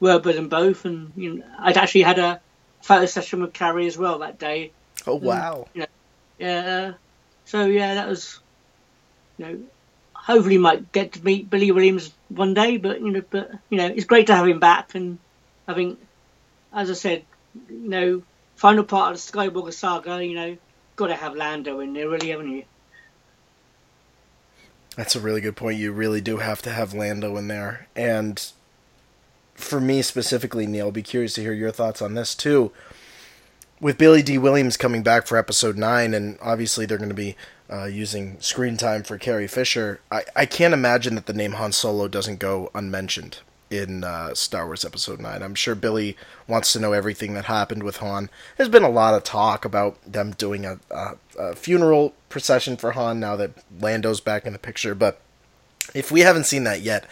word 0.00 0.24
with 0.24 0.36
them 0.36 0.48
both, 0.48 0.84
and 0.84 1.12
you 1.16 1.34
know, 1.34 1.44
I'd 1.58 1.76
actually 1.76 2.02
had 2.02 2.18
a 2.18 2.40
photo 2.80 3.06
session 3.06 3.40
with 3.40 3.52
Carrie 3.52 3.86
as 3.86 3.96
well 3.96 4.20
that 4.20 4.38
day. 4.38 4.72
Oh 5.06 5.14
wow! 5.16 5.68
And, 5.74 5.74
you 5.74 5.80
know, 5.80 5.86
yeah, 6.38 6.92
so 7.44 7.66
yeah, 7.66 7.94
that 7.94 8.08
was 8.08 8.40
you 9.38 9.44
know 9.46 9.60
hopefully 10.22 10.58
might 10.58 10.92
get 10.92 11.12
to 11.12 11.24
meet 11.24 11.50
Billy 11.50 11.72
Williams 11.72 12.12
one 12.28 12.54
day. 12.54 12.76
But 12.76 13.00
you 13.00 13.10
know, 13.10 13.22
but 13.28 13.50
you 13.70 13.78
know, 13.78 13.86
it's 13.86 14.04
great 14.04 14.28
to 14.28 14.36
have 14.36 14.46
him 14.46 14.60
back. 14.60 14.94
And 14.94 15.18
I 15.66 15.74
think, 15.74 15.98
as 16.72 16.90
I 16.90 16.94
said, 16.94 17.24
you 17.68 17.88
know, 17.88 18.22
final 18.56 18.84
part 18.84 19.14
of 19.14 19.20
the 19.20 19.32
Skywalker 19.32 19.72
saga, 19.72 20.24
you 20.24 20.34
know, 20.34 20.56
got 20.96 21.08
to 21.08 21.16
have 21.16 21.34
Lando 21.34 21.80
in 21.80 21.92
there, 21.92 22.08
really, 22.08 22.30
haven't 22.30 22.50
you? 22.50 22.64
That's 24.96 25.16
a 25.16 25.20
really 25.20 25.40
good 25.40 25.56
point. 25.56 25.78
You 25.78 25.92
really 25.92 26.20
do 26.20 26.36
have 26.38 26.60
to 26.62 26.70
have 26.70 26.92
Lando 26.92 27.36
in 27.36 27.48
there. 27.48 27.88
And 27.96 28.44
for 29.54 29.80
me 29.80 30.02
specifically, 30.02 30.66
Neil, 30.66 30.86
I'll 30.86 30.92
be 30.92 31.02
curious 31.02 31.34
to 31.34 31.40
hear 31.40 31.54
your 31.54 31.72
thoughts 31.72 32.02
on 32.02 32.14
this 32.14 32.34
too. 32.34 32.72
With 33.80 33.98
Billy 33.98 34.22
Dee 34.22 34.38
Williams 34.38 34.76
coming 34.76 35.02
back 35.02 35.26
for 35.26 35.36
episode 35.36 35.76
9, 35.76 36.14
and 36.14 36.38
obviously 36.40 36.86
they're 36.86 36.98
going 36.98 37.08
to 37.08 37.14
be 37.14 37.36
uh, 37.72 37.84
using 37.84 38.38
screen 38.40 38.76
time 38.76 39.02
for 39.02 39.16
Carrie 39.16 39.46
Fisher, 39.46 40.00
I, 40.10 40.24
I 40.36 40.46
can't 40.46 40.74
imagine 40.74 41.14
that 41.14 41.26
the 41.26 41.32
name 41.32 41.52
Han 41.52 41.72
Solo 41.72 42.06
doesn't 42.08 42.38
go 42.38 42.70
unmentioned 42.74 43.38
in 43.70 44.04
uh, 44.04 44.34
Star 44.34 44.66
Wars 44.66 44.84
Episode 44.84 45.20
9. 45.20 45.42
I'm 45.42 45.54
sure 45.54 45.74
Billy 45.74 46.16
wants 46.46 46.72
to 46.74 46.80
know 46.80 46.92
everything 46.92 47.32
that 47.34 47.46
happened 47.46 47.82
with 47.82 47.96
Han. 47.98 48.28
There's 48.56 48.68
been 48.68 48.82
a 48.82 48.90
lot 48.90 49.14
of 49.14 49.24
talk 49.24 49.64
about 49.64 49.96
them 50.04 50.32
doing 50.32 50.66
a, 50.66 50.78
a, 50.90 51.16
a 51.38 51.56
funeral 51.56 52.12
procession 52.28 52.76
for 52.76 52.92
Han 52.92 53.18
now 53.18 53.36
that 53.36 53.52
Lando's 53.80 54.20
back 54.20 54.46
in 54.46 54.52
the 54.52 54.58
picture, 54.58 54.94
but 54.94 55.20
if 55.94 56.10
we 56.12 56.20
haven't 56.20 56.44
seen 56.44 56.64
that 56.64 56.82
yet, 56.82 57.06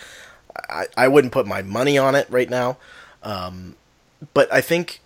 I, 0.68 0.86
I 0.96 1.08
wouldn't 1.08 1.32
put 1.32 1.46
my 1.46 1.62
money 1.62 1.96
on 1.96 2.14
it 2.14 2.28
right 2.28 2.50
now. 2.50 2.76
Um, 3.22 3.76
but 4.34 4.52
I 4.52 4.60
think 4.60 5.00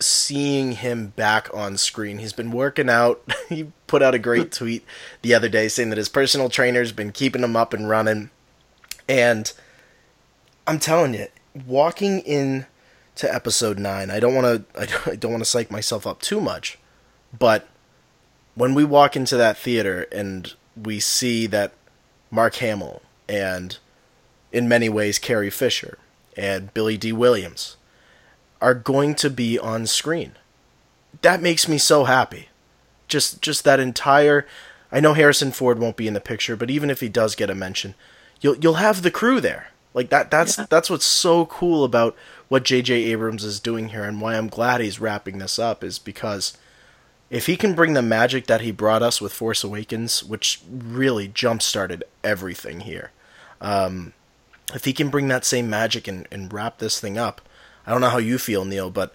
seeing 0.00 0.72
him 0.72 1.08
back 1.08 1.52
on 1.54 1.76
screen. 1.76 2.18
He's 2.18 2.32
been 2.32 2.50
working 2.50 2.88
out. 2.90 3.22
he 3.48 3.72
put 3.86 4.02
out 4.02 4.14
a 4.14 4.18
great 4.18 4.52
tweet 4.52 4.84
the 5.22 5.34
other 5.34 5.48
day 5.48 5.68
saying 5.68 5.90
that 5.90 5.98
his 5.98 6.08
personal 6.08 6.48
trainer's 6.48 6.92
been 6.92 7.12
keeping 7.12 7.42
him 7.42 7.56
up 7.56 7.72
and 7.72 7.88
running. 7.88 8.30
And 9.08 9.52
I'm 10.66 10.78
telling 10.78 11.14
you, 11.14 11.28
walking 11.66 12.20
in 12.20 12.66
to 13.16 13.32
episode 13.32 13.78
9, 13.78 14.10
I 14.10 14.20
don't 14.20 14.34
want 14.34 14.74
to 14.74 14.80
I 15.10 15.16
don't 15.16 15.32
want 15.32 15.44
to 15.44 15.50
psych 15.50 15.70
myself 15.70 16.06
up 16.06 16.20
too 16.20 16.40
much, 16.40 16.78
but 17.36 17.68
when 18.54 18.74
we 18.74 18.84
walk 18.84 19.16
into 19.16 19.36
that 19.36 19.58
theater 19.58 20.06
and 20.10 20.54
we 20.82 20.98
see 20.98 21.46
that 21.46 21.72
Mark 22.30 22.56
Hamill 22.56 23.02
and 23.28 23.78
in 24.50 24.68
many 24.68 24.88
ways 24.88 25.18
Carrie 25.18 25.50
Fisher 25.50 25.98
and 26.36 26.72
Billy 26.72 26.96
Dee 26.96 27.12
Williams 27.12 27.76
are 28.66 28.74
going 28.74 29.14
to 29.14 29.30
be 29.30 29.56
on 29.60 29.86
screen. 29.86 30.32
That 31.22 31.40
makes 31.40 31.68
me 31.68 31.78
so 31.78 32.02
happy. 32.02 32.48
Just 33.06 33.40
just 33.40 33.62
that 33.62 33.78
entire 33.78 34.44
I 34.90 34.98
know 34.98 35.14
Harrison 35.14 35.52
Ford 35.52 35.78
won't 35.78 35.96
be 35.96 36.08
in 36.08 36.14
the 36.14 36.20
picture, 36.20 36.56
but 36.56 36.68
even 36.68 36.90
if 36.90 36.98
he 36.98 37.08
does 37.08 37.36
get 37.36 37.48
a 37.48 37.54
mention, 37.54 37.94
you'll 38.40 38.56
you'll 38.56 38.74
have 38.74 39.02
the 39.02 39.10
crew 39.12 39.40
there. 39.40 39.68
Like 39.94 40.08
that 40.08 40.32
that's 40.32 40.58
yeah. 40.58 40.66
that's 40.68 40.90
what's 40.90 41.06
so 41.06 41.46
cool 41.46 41.84
about 41.84 42.16
what 42.48 42.64
JJ 42.64 42.90
Abrams 42.90 43.44
is 43.44 43.60
doing 43.60 43.90
here 43.90 44.02
and 44.02 44.20
why 44.20 44.34
I'm 44.34 44.48
glad 44.48 44.80
he's 44.80 44.98
wrapping 44.98 45.38
this 45.38 45.60
up 45.60 45.84
is 45.84 46.00
because 46.00 46.58
if 47.30 47.46
he 47.46 47.56
can 47.56 47.72
bring 47.72 47.92
the 47.92 48.02
magic 48.02 48.48
that 48.48 48.62
he 48.62 48.72
brought 48.72 49.02
us 49.02 49.20
with 49.20 49.32
Force 49.32 49.62
Awakens, 49.62 50.24
which 50.24 50.60
really 50.68 51.28
jump 51.28 51.62
started 51.62 52.02
everything 52.24 52.80
here, 52.80 53.12
um, 53.60 54.12
if 54.74 54.84
he 54.86 54.92
can 54.92 55.08
bring 55.08 55.28
that 55.28 55.44
same 55.44 55.70
magic 55.70 56.08
and, 56.08 56.26
and 56.32 56.52
wrap 56.52 56.78
this 56.78 56.98
thing 56.98 57.16
up, 57.16 57.40
I 57.86 57.92
don't 57.92 58.00
know 58.00 58.10
how 58.10 58.18
you 58.18 58.38
feel, 58.38 58.64
Neil, 58.64 58.90
but 58.90 59.14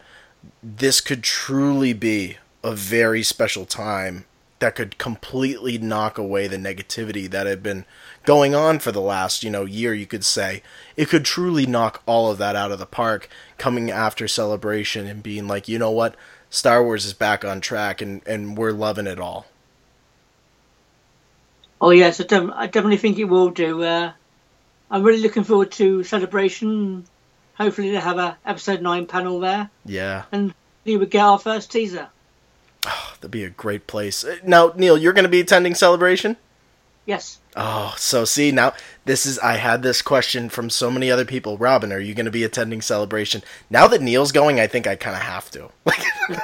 this 0.63 1.01
could 1.01 1.23
truly 1.23 1.93
be 1.93 2.37
a 2.63 2.73
very 2.73 3.23
special 3.23 3.65
time 3.65 4.25
that 4.59 4.75
could 4.75 4.97
completely 4.99 5.77
knock 5.79 6.17
away 6.17 6.47
the 6.47 6.57
negativity 6.57 7.29
that 7.29 7.47
had 7.47 7.63
been 7.63 7.83
going 8.25 8.53
on 8.53 8.77
for 8.77 8.91
the 8.91 9.01
last, 9.01 9.43
you 9.43 9.49
know, 9.49 9.65
year, 9.65 9.93
you 9.93 10.05
could 10.05 10.23
say. 10.23 10.61
It 10.95 11.09
could 11.09 11.25
truly 11.25 11.65
knock 11.65 12.03
all 12.05 12.31
of 12.31 12.37
that 12.37 12.55
out 12.55 12.71
of 12.71 12.77
the 12.77 12.85
park 12.85 13.27
coming 13.57 13.89
after 13.89 14.27
celebration 14.27 15.07
and 15.07 15.23
being 15.23 15.47
like, 15.47 15.67
you 15.67 15.79
know 15.79 15.91
what? 15.91 16.15
Star 16.51 16.83
Wars 16.83 17.05
is 17.05 17.13
back 17.13 17.43
on 17.43 17.59
track 17.59 18.01
and, 18.01 18.21
and 18.27 18.55
we're 18.55 18.71
loving 18.71 19.07
it 19.07 19.19
all. 19.19 19.47
Oh, 21.81 21.89
yes, 21.89 22.21
I, 22.21 22.67
definitely 22.67 22.97
think 22.97 23.17
it 23.17 23.23
will 23.23 23.49
do. 23.49 23.81
Uh, 23.81 24.11
I'm 24.91 25.01
really 25.01 25.23
looking 25.23 25.43
forward 25.43 25.71
to 25.73 26.03
Celebration 26.03 27.05
hopefully 27.61 27.91
they 27.91 27.99
have 27.99 28.17
a 28.17 28.37
episode 28.45 28.81
nine 28.81 29.05
panel 29.05 29.39
there. 29.39 29.69
Yeah. 29.85 30.23
And 30.31 30.53
we 30.83 30.97
would 30.97 31.11
get 31.11 31.21
our 31.21 31.39
first 31.39 31.71
teaser. 31.71 32.09
Oh, 32.85 33.13
that'd 33.15 33.31
be 33.31 33.43
a 33.43 33.49
great 33.49 33.85
place. 33.87 34.23
Uh, 34.23 34.37
now, 34.43 34.73
Neil, 34.75 34.97
you're 34.97 35.13
going 35.13 35.23
to 35.23 35.29
be 35.29 35.39
attending 35.39 35.75
Celebration? 35.75 36.37
Yes. 37.05 37.39
Oh, 37.55 37.93
so 37.97 38.23
see 38.23 38.51
now 38.51 38.73
this 39.03 39.25
is 39.25 39.37
I 39.39 39.57
had 39.57 39.83
this 39.83 40.01
question 40.01 40.47
from 40.49 40.69
so 40.69 40.89
many 40.89 41.11
other 41.11 41.25
people. 41.25 41.57
Robin, 41.57 41.91
are 41.91 41.99
you 41.99 42.13
going 42.13 42.25
to 42.25 42.31
be 42.31 42.43
attending 42.43 42.81
Celebration? 42.81 43.43
Now 43.69 43.87
that 43.87 44.01
Neil's 44.01 44.31
going, 44.31 44.59
I 44.59 44.67
think 44.67 44.87
I 44.87 44.95
kind 44.95 45.15
of 45.15 45.23
have 45.23 45.51
to. 45.51 45.69
Like 45.83 46.03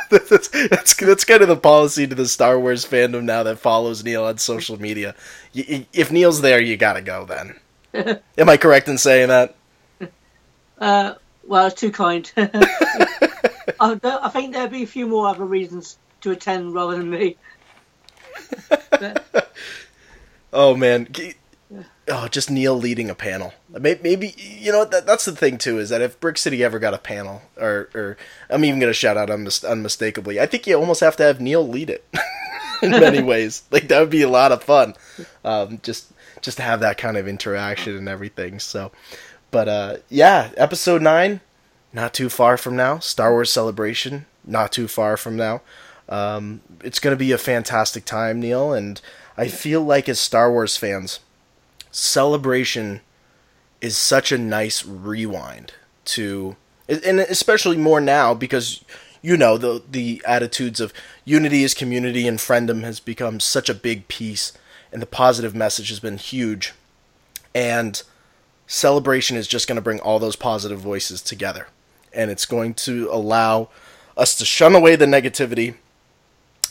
that's, 0.10 0.49
that's 0.49 0.95
that's 0.95 1.23
kind 1.23 1.41
of 1.41 1.47
the 1.47 1.56
policy 1.56 2.08
to 2.08 2.15
the 2.15 2.27
Star 2.27 2.60
Wars 2.60 2.84
fandom 2.84 3.23
now 3.23 3.43
that 3.43 3.60
follows 3.60 4.03
Neil 4.03 4.25
on 4.25 4.38
social 4.39 4.82
media. 4.82 5.15
If 5.53 6.12
Neil's 6.12 6.41
there, 6.41 6.60
you 6.60 6.75
got 6.75 6.93
to 6.93 7.01
go. 7.01 7.25
Then, 7.25 8.19
am 8.38 8.49
I 8.49 8.58
correct 8.58 8.89
in 8.89 8.97
saying 8.97 9.30
that? 9.30 9.56
Uh, 10.77 11.15
well, 11.45 11.67
it's 11.67 11.79
too 11.79 11.91
kind. 11.91 12.31
I, 12.37 13.99
I, 14.03 14.29
think 14.29 14.53
there'd 14.53 14.71
be 14.71 14.83
a 14.83 14.87
few 14.87 15.07
more 15.07 15.27
other 15.27 15.45
reasons 15.45 15.97
to 16.21 16.31
attend 16.31 16.73
rather 16.73 16.97
than 16.97 17.09
me. 17.09 17.37
oh 20.53 20.75
man, 20.75 21.07
oh 22.07 22.27
just 22.27 22.49
Neil 22.49 22.77
leading 22.77 23.09
a 23.09 23.15
panel. 23.15 23.53
Maybe 23.69 24.35
you 24.37 24.71
know 24.71 24.85
that 24.85 25.05
that's 25.05 25.25
the 25.25 25.35
thing 25.35 25.57
too 25.57 25.79
is 25.79 25.89
that 25.89 26.01
if 26.01 26.19
Brick 26.19 26.37
City 26.37 26.63
ever 26.63 26.79
got 26.79 26.93
a 26.93 26.99
panel, 26.99 27.41
or 27.57 27.89
or 27.93 28.17
I'm 28.49 28.63
even 28.63 28.79
gonna 28.79 28.93
shout 28.93 29.17
out 29.17 29.29
unmis- 29.29 29.67
unmistakably, 29.67 30.39
I 30.39 30.45
think 30.45 30.67
you 30.67 30.77
almost 30.77 31.01
have 31.01 31.17
to 31.17 31.23
have 31.23 31.41
Neil 31.41 31.67
lead 31.67 31.89
it 31.89 32.05
in 32.81 32.91
many 32.91 33.21
ways. 33.21 33.63
Like 33.71 33.87
that 33.89 33.99
would 33.99 34.09
be 34.09 34.21
a 34.21 34.29
lot 34.29 34.51
of 34.51 34.63
fun, 34.63 34.95
um, 35.43 35.79
just 35.83 36.11
just 36.41 36.57
to 36.57 36.63
have 36.63 36.81
that 36.81 36.97
kind 36.97 37.17
of 37.17 37.27
interaction 37.27 37.97
and 37.97 38.07
everything. 38.07 38.59
So, 38.59 38.91
but 39.51 39.67
uh, 39.67 39.97
yeah, 40.10 40.51
episode 40.57 41.01
nine, 41.01 41.41
not 41.93 42.13
too 42.13 42.29
far 42.29 42.57
from 42.57 42.75
now. 42.75 42.99
Star 42.99 43.31
Wars 43.31 43.51
Celebration, 43.51 44.25
not 44.45 44.71
too 44.71 44.88
far 44.88 45.17
from 45.17 45.36
now. 45.36 45.62
Um, 46.10 46.62
it's 46.83 46.99
going 46.99 47.15
to 47.15 47.19
be 47.19 47.31
a 47.31 47.38
fantastic 47.38 48.05
time, 48.05 48.39
Neil, 48.39 48.73
and 48.73 49.01
I 49.38 49.47
feel 49.47 49.81
like 49.81 50.07
as 50.07 50.19
Star 50.19 50.51
Wars 50.51 50.77
fans, 50.77 51.19
Celebration 51.91 53.01
is 53.81 53.97
such 53.97 54.31
a 54.31 54.38
nice 54.38 54.86
rewind 54.86 55.73
to, 56.05 56.55
and 56.88 57.19
especially 57.19 57.77
more 57.77 57.99
now 57.99 58.33
because 58.33 58.83
you 59.21 59.36
know 59.36 59.57
the 59.57 59.83
the 59.89 60.21
attitudes 60.25 60.79
of 60.79 60.93
unity 61.25 61.63
is 61.63 61.73
community 61.73 62.27
and 62.27 62.39
friendom 62.39 62.83
has 62.83 62.99
become 62.99 63.39
such 63.39 63.69
a 63.69 63.73
big 63.73 64.07
piece, 64.07 64.53
and 64.91 65.01
the 65.01 65.07
positive 65.07 65.55
message 65.55 65.89
has 65.89 65.99
been 65.99 66.17
huge, 66.17 66.73
and 67.53 68.03
Celebration 68.67 69.38
is 69.38 69.47
just 69.47 69.67
going 69.67 69.77
to 69.77 69.82
bring 69.82 70.01
all 70.01 70.19
those 70.19 70.36
positive 70.36 70.80
voices 70.80 71.21
together, 71.21 71.67
and 72.13 72.30
it's 72.30 72.45
going 72.45 72.73
to 72.73 73.10
allow 73.10 73.69
us 74.17 74.36
to 74.38 74.45
shun 74.45 74.75
away 74.75 74.95
the 74.95 75.06
negativity 75.06 75.75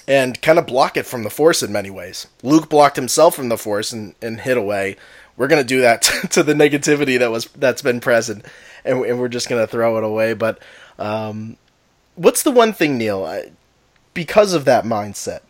and 0.06 0.40
kind 0.42 0.58
of 0.58 0.66
block 0.66 0.96
it 0.96 1.06
from 1.06 1.22
the 1.22 1.30
Force 1.30 1.62
in 1.62 1.72
many 1.72 1.90
ways. 1.90 2.26
Luke 2.42 2.68
blocked 2.68 2.96
himself 2.96 3.34
from 3.34 3.48
the 3.48 3.58
Force 3.58 3.92
and, 3.92 4.14
and 4.22 4.40
hid 4.40 4.56
away. 4.56 4.96
We're 5.36 5.48
gonna 5.48 5.64
do 5.64 5.80
that 5.80 6.02
to 6.30 6.42
the 6.42 6.54
negativity 6.54 7.18
that 7.18 7.30
was 7.30 7.46
that's 7.56 7.82
been 7.82 8.00
present, 8.00 8.44
and, 8.84 9.04
and 9.04 9.18
we're 9.18 9.28
just 9.28 9.48
gonna 9.48 9.66
throw 9.66 9.96
it 9.98 10.04
away. 10.04 10.34
But 10.34 10.60
um, 10.98 11.56
what's 12.14 12.42
the 12.42 12.50
one 12.50 12.72
thing, 12.72 12.98
Neil? 12.98 13.24
I, 13.24 13.50
because 14.14 14.52
of 14.54 14.64
that 14.64 14.84
mindset, 14.84 15.40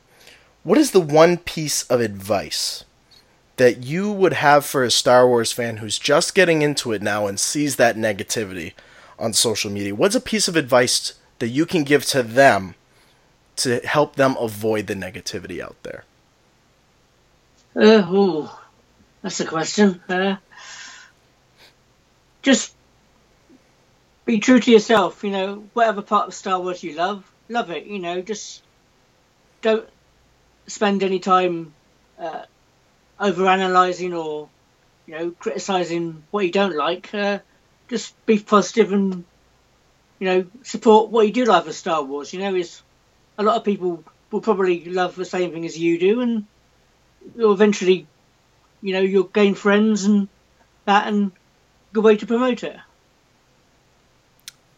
what 0.62 0.78
is 0.78 0.92
the 0.92 1.00
one 1.00 1.36
piece 1.36 1.82
of 1.84 2.00
advice 2.00 2.84
that 3.56 3.84
you 3.84 4.12
would 4.12 4.34
have 4.34 4.64
for 4.66 4.84
a 4.84 4.90
Star 4.90 5.26
Wars 5.26 5.52
fan 5.52 5.78
who's 5.78 5.98
just 5.98 6.34
getting 6.34 6.62
into 6.62 6.92
it 6.92 7.02
now 7.02 7.26
and 7.26 7.40
sees 7.40 7.76
that 7.76 7.96
negativity 7.96 8.74
on 9.18 9.32
social 9.32 9.70
media? 9.70 9.94
What's 9.94 10.14
a 10.14 10.20
piece 10.20 10.48
of 10.48 10.56
advice 10.56 11.14
that 11.38 11.48
you 11.48 11.66
can 11.66 11.84
give 11.84 12.04
to 12.06 12.22
them? 12.22 12.74
to 13.56 13.80
help 13.80 14.16
them 14.16 14.36
avoid 14.38 14.86
the 14.86 14.94
negativity 14.94 15.60
out 15.60 15.76
there? 15.82 16.04
Uh, 17.74 18.06
ooh, 18.12 18.48
that's 19.22 19.40
a 19.40 19.46
question. 19.46 20.00
Uh, 20.08 20.36
just 22.42 22.74
be 24.24 24.38
true 24.38 24.60
to 24.60 24.70
yourself. 24.70 25.24
You 25.24 25.30
know, 25.30 25.64
whatever 25.72 26.02
part 26.02 26.28
of 26.28 26.34
Star 26.34 26.60
Wars 26.60 26.82
you 26.82 26.94
love, 26.94 27.30
love 27.48 27.70
it. 27.70 27.86
You 27.86 27.98
know, 27.98 28.20
just 28.20 28.62
don't 29.62 29.88
spend 30.66 31.02
any 31.02 31.18
time 31.18 31.74
uh, 32.18 32.44
over 33.18 33.46
analyzing 33.46 34.14
or 34.14 34.48
you 35.06 35.14
know 35.14 35.30
criticizing 35.30 36.22
what 36.30 36.44
you 36.44 36.52
don't 36.52 36.76
like. 36.76 37.12
Uh, 37.14 37.38
just 37.88 38.14
be 38.26 38.38
positive 38.38 38.92
and 38.92 39.24
you 40.18 40.26
know 40.26 40.46
support 40.62 41.10
what 41.10 41.26
you 41.26 41.32
do 41.32 41.44
love 41.44 41.66
of 41.66 41.74
Star 41.74 42.02
Wars. 42.02 42.32
You 42.32 42.40
know, 42.40 42.54
is 42.54 42.82
a 43.38 43.42
lot 43.42 43.56
of 43.56 43.64
people 43.64 44.02
will 44.30 44.40
probably 44.40 44.84
love 44.84 45.16
the 45.16 45.24
same 45.24 45.52
thing 45.52 45.64
as 45.64 45.78
you 45.78 45.98
do, 45.98 46.20
and 46.20 46.46
you'll 47.36 47.52
eventually, 47.52 48.06
you 48.82 48.92
know, 48.92 49.00
you'll 49.00 49.24
gain 49.24 49.54
friends 49.54 50.04
and 50.04 50.28
that, 50.84 51.06
and 51.06 51.32
good 51.92 52.04
way 52.04 52.16
to 52.16 52.26
promote 52.26 52.62
it. 52.64 52.76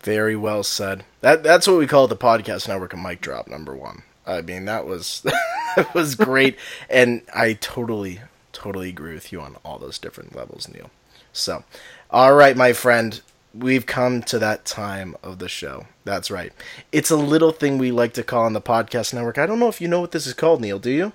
Very 0.01 0.37
well 0.37 0.62
said. 0.62 1.05
That 1.20 1.42
that's 1.42 1.66
what 1.66 1.79
we 1.79 1.87
call 1.87 2.07
the 2.07 2.16
podcast 2.16 2.68
network 2.68 2.92
a 2.92 2.96
mic 2.96 3.20
drop 3.20 3.48
number 3.48 3.74
one. 3.74 4.03
I 4.27 4.42
mean 4.42 4.66
that 4.66 4.87
was 4.87 5.24
that 5.76 5.94
was 5.94 6.14
great, 6.14 6.57
and 6.88 7.22
I 7.35 7.54
totally 7.54 8.20
totally 8.52 8.88
agree 8.88 9.14
with 9.14 9.33
you 9.33 9.40
on 9.40 9.57
all 9.64 9.78
those 9.78 9.98
different 9.98 10.35
levels, 10.35 10.68
Neil. 10.68 10.90
So, 11.33 11.64
all 12.11 12.35
right, 12.35 12.57
my 12.57 12.72
friend, 12.72 13.20
we've 13.54 13.87
come 13.87 14.22
to 14.22 14.38
that 14.38 14.64
time 14.64 15.16
of 15.22 15.38
the 15.38 15.48
show. 15.48 15.87
That's 16.04 16.31
right. 16.31 16.52
It's 16.90 17.11
a 17.11 17.16
little 17.16 17.52
thing 17.52 17.78
we 17.78 17.92
like 17.92 18.14
to 18.14 18.24
call 18.24 18.44
on 18.44 18.52
the 18.52 18.61
podcast 18.61 19.14
network. 19.14 19.38
I 19.38 19.46
don't 19.46 19.61
know 19.61 19.68
if 19.68 19.81
you 19.81 19.88
know 19.88 20.00
what 20.00 20.12
this 20.12 20.26
is 20.26 20.35
called, 20.35 20.61
Neil. 20.61 20.78
Do 20.78 20.90
you? 20.90 21.12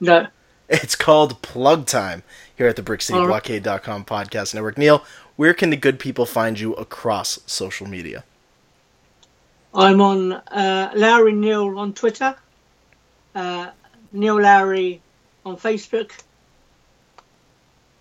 No. 0.00 0.28
It's 0.68 0.96
called 0.96 1.42
Plug 1.42 1.86
Time 1.86 2.22
here 2.56 2.66
at 2.66 2.76
the 2.76 2.82
BrickCityBlockade.com 2.82 4.04
podcast 4.04 4.54
network. 4.54 4.78
Neil, 4.78 5.04
where 5.36 5.54
can 5.54 5.70
the 5.70 5.76
good 5.76 5.98
people 5.98 6.26
find 6.26 6.58
you 6.58 6.74
across 6.74 7.40
social 7.46 7.86
media? 7.86 8.24
I'm 9.74 10.00
on 10.00 10.32
uh, 10.32 10.92
Lowry 10.94 11.32
Neil 11.32 11.78
on 11.78 11.92
Twitter, 11.94 12.36
uh, 13.34 13.70
Neil 14.12 14.40
Lowry 14.40 15.00
on 15.44 15.56
Facebook, 15.56 16.12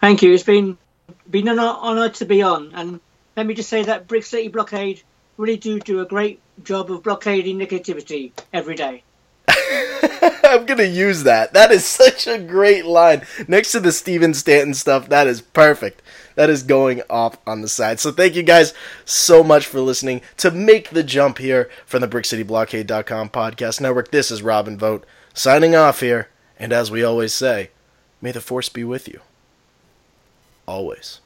Thank 0.04 0.22
you. 0.22 0.34
It's 0.34 0.44
been 0.44 0.78
been 1.32 1.48
an 1.48 1.60
honor 1.60 2.10
to 2.10 2.26
be 2.26 2.42
on. 2.42 2.74
And 2.76 3.00
let 3.38 3.46
me 3.46 3.54
just 3.54 3.70
say 3.70 3.84
that 3.84 4.06
Brick 4.06 4.26
City 4.26 4.50
Blockade 4.50 5.02
really 5.38 5.56
do 5.56 5.80
do 5.80 6.02
a 6.02 6.06
great 6.06 6.42
job 6.66 6.92
of 6.92 7.04
blockading 7.04 7.58
negativity 7.58 8.34
every 8.52 8.76
day. 8.76 9.04
I'm 10.44 10.66
gonna 10.66 10.84
use 10.84 11.24
that. 11.24 11.54
That 11.54 11.72
is 11.72 11.86
such 11.86 12.28
a 12.28 12.38
great 12.38 12.86
line. 12.86 13.26
Next 13.48 13.72
to 13.72 13.80
the 13.80 13.94
Steven 13.94 14.34
Stanton 14.34 14.74
stuff, 14.74 15.08
that 15.08 15.26
is 15.26 15.40
perfect. 15.40 16.02
That 16.36 16.50
is 16.50 16.64
going 16.64 17.02
off 17.10 17.38
on 17.48 17.62
the 17.62 17.70
side. 17.70 18.02
So 18.02 18.12
thank 18.12 18.36
you 18.36 18.44
guys 18.44 18.74
so 19.06 19.42
much 19.42 19.66
for 19.66 19.80
listening 19.80 20.22
to 20.36 20.52
make 20.52 20.90
the 20.90 21.04
jump 21.04 21.38
here 21.38 21.70
from 21.86 22.02
the 22.02 22.10
BrickCityBlockade.com 22.10 23.30
podcast 23.30 23.80
network. 23.80 24.12
This 24.12 24.32
is 24.32 24.44
Robin 24.44 24.78
Vote 24.78 25.06
signing 25.34 25.78
off 25.78 26.02
here, 26.02 26.28
and 26.60 26.74
as 26.74 26.92
we 26.92 27.06
always 27.06 27.34
say, 27.34 27.70
may 28.22 28.34
the 28.34 28.42
force 28.42 28.68
be 28.68 28.84
with 28.84 29.08
you. 29.08 29.22
Always. 30.68 31.20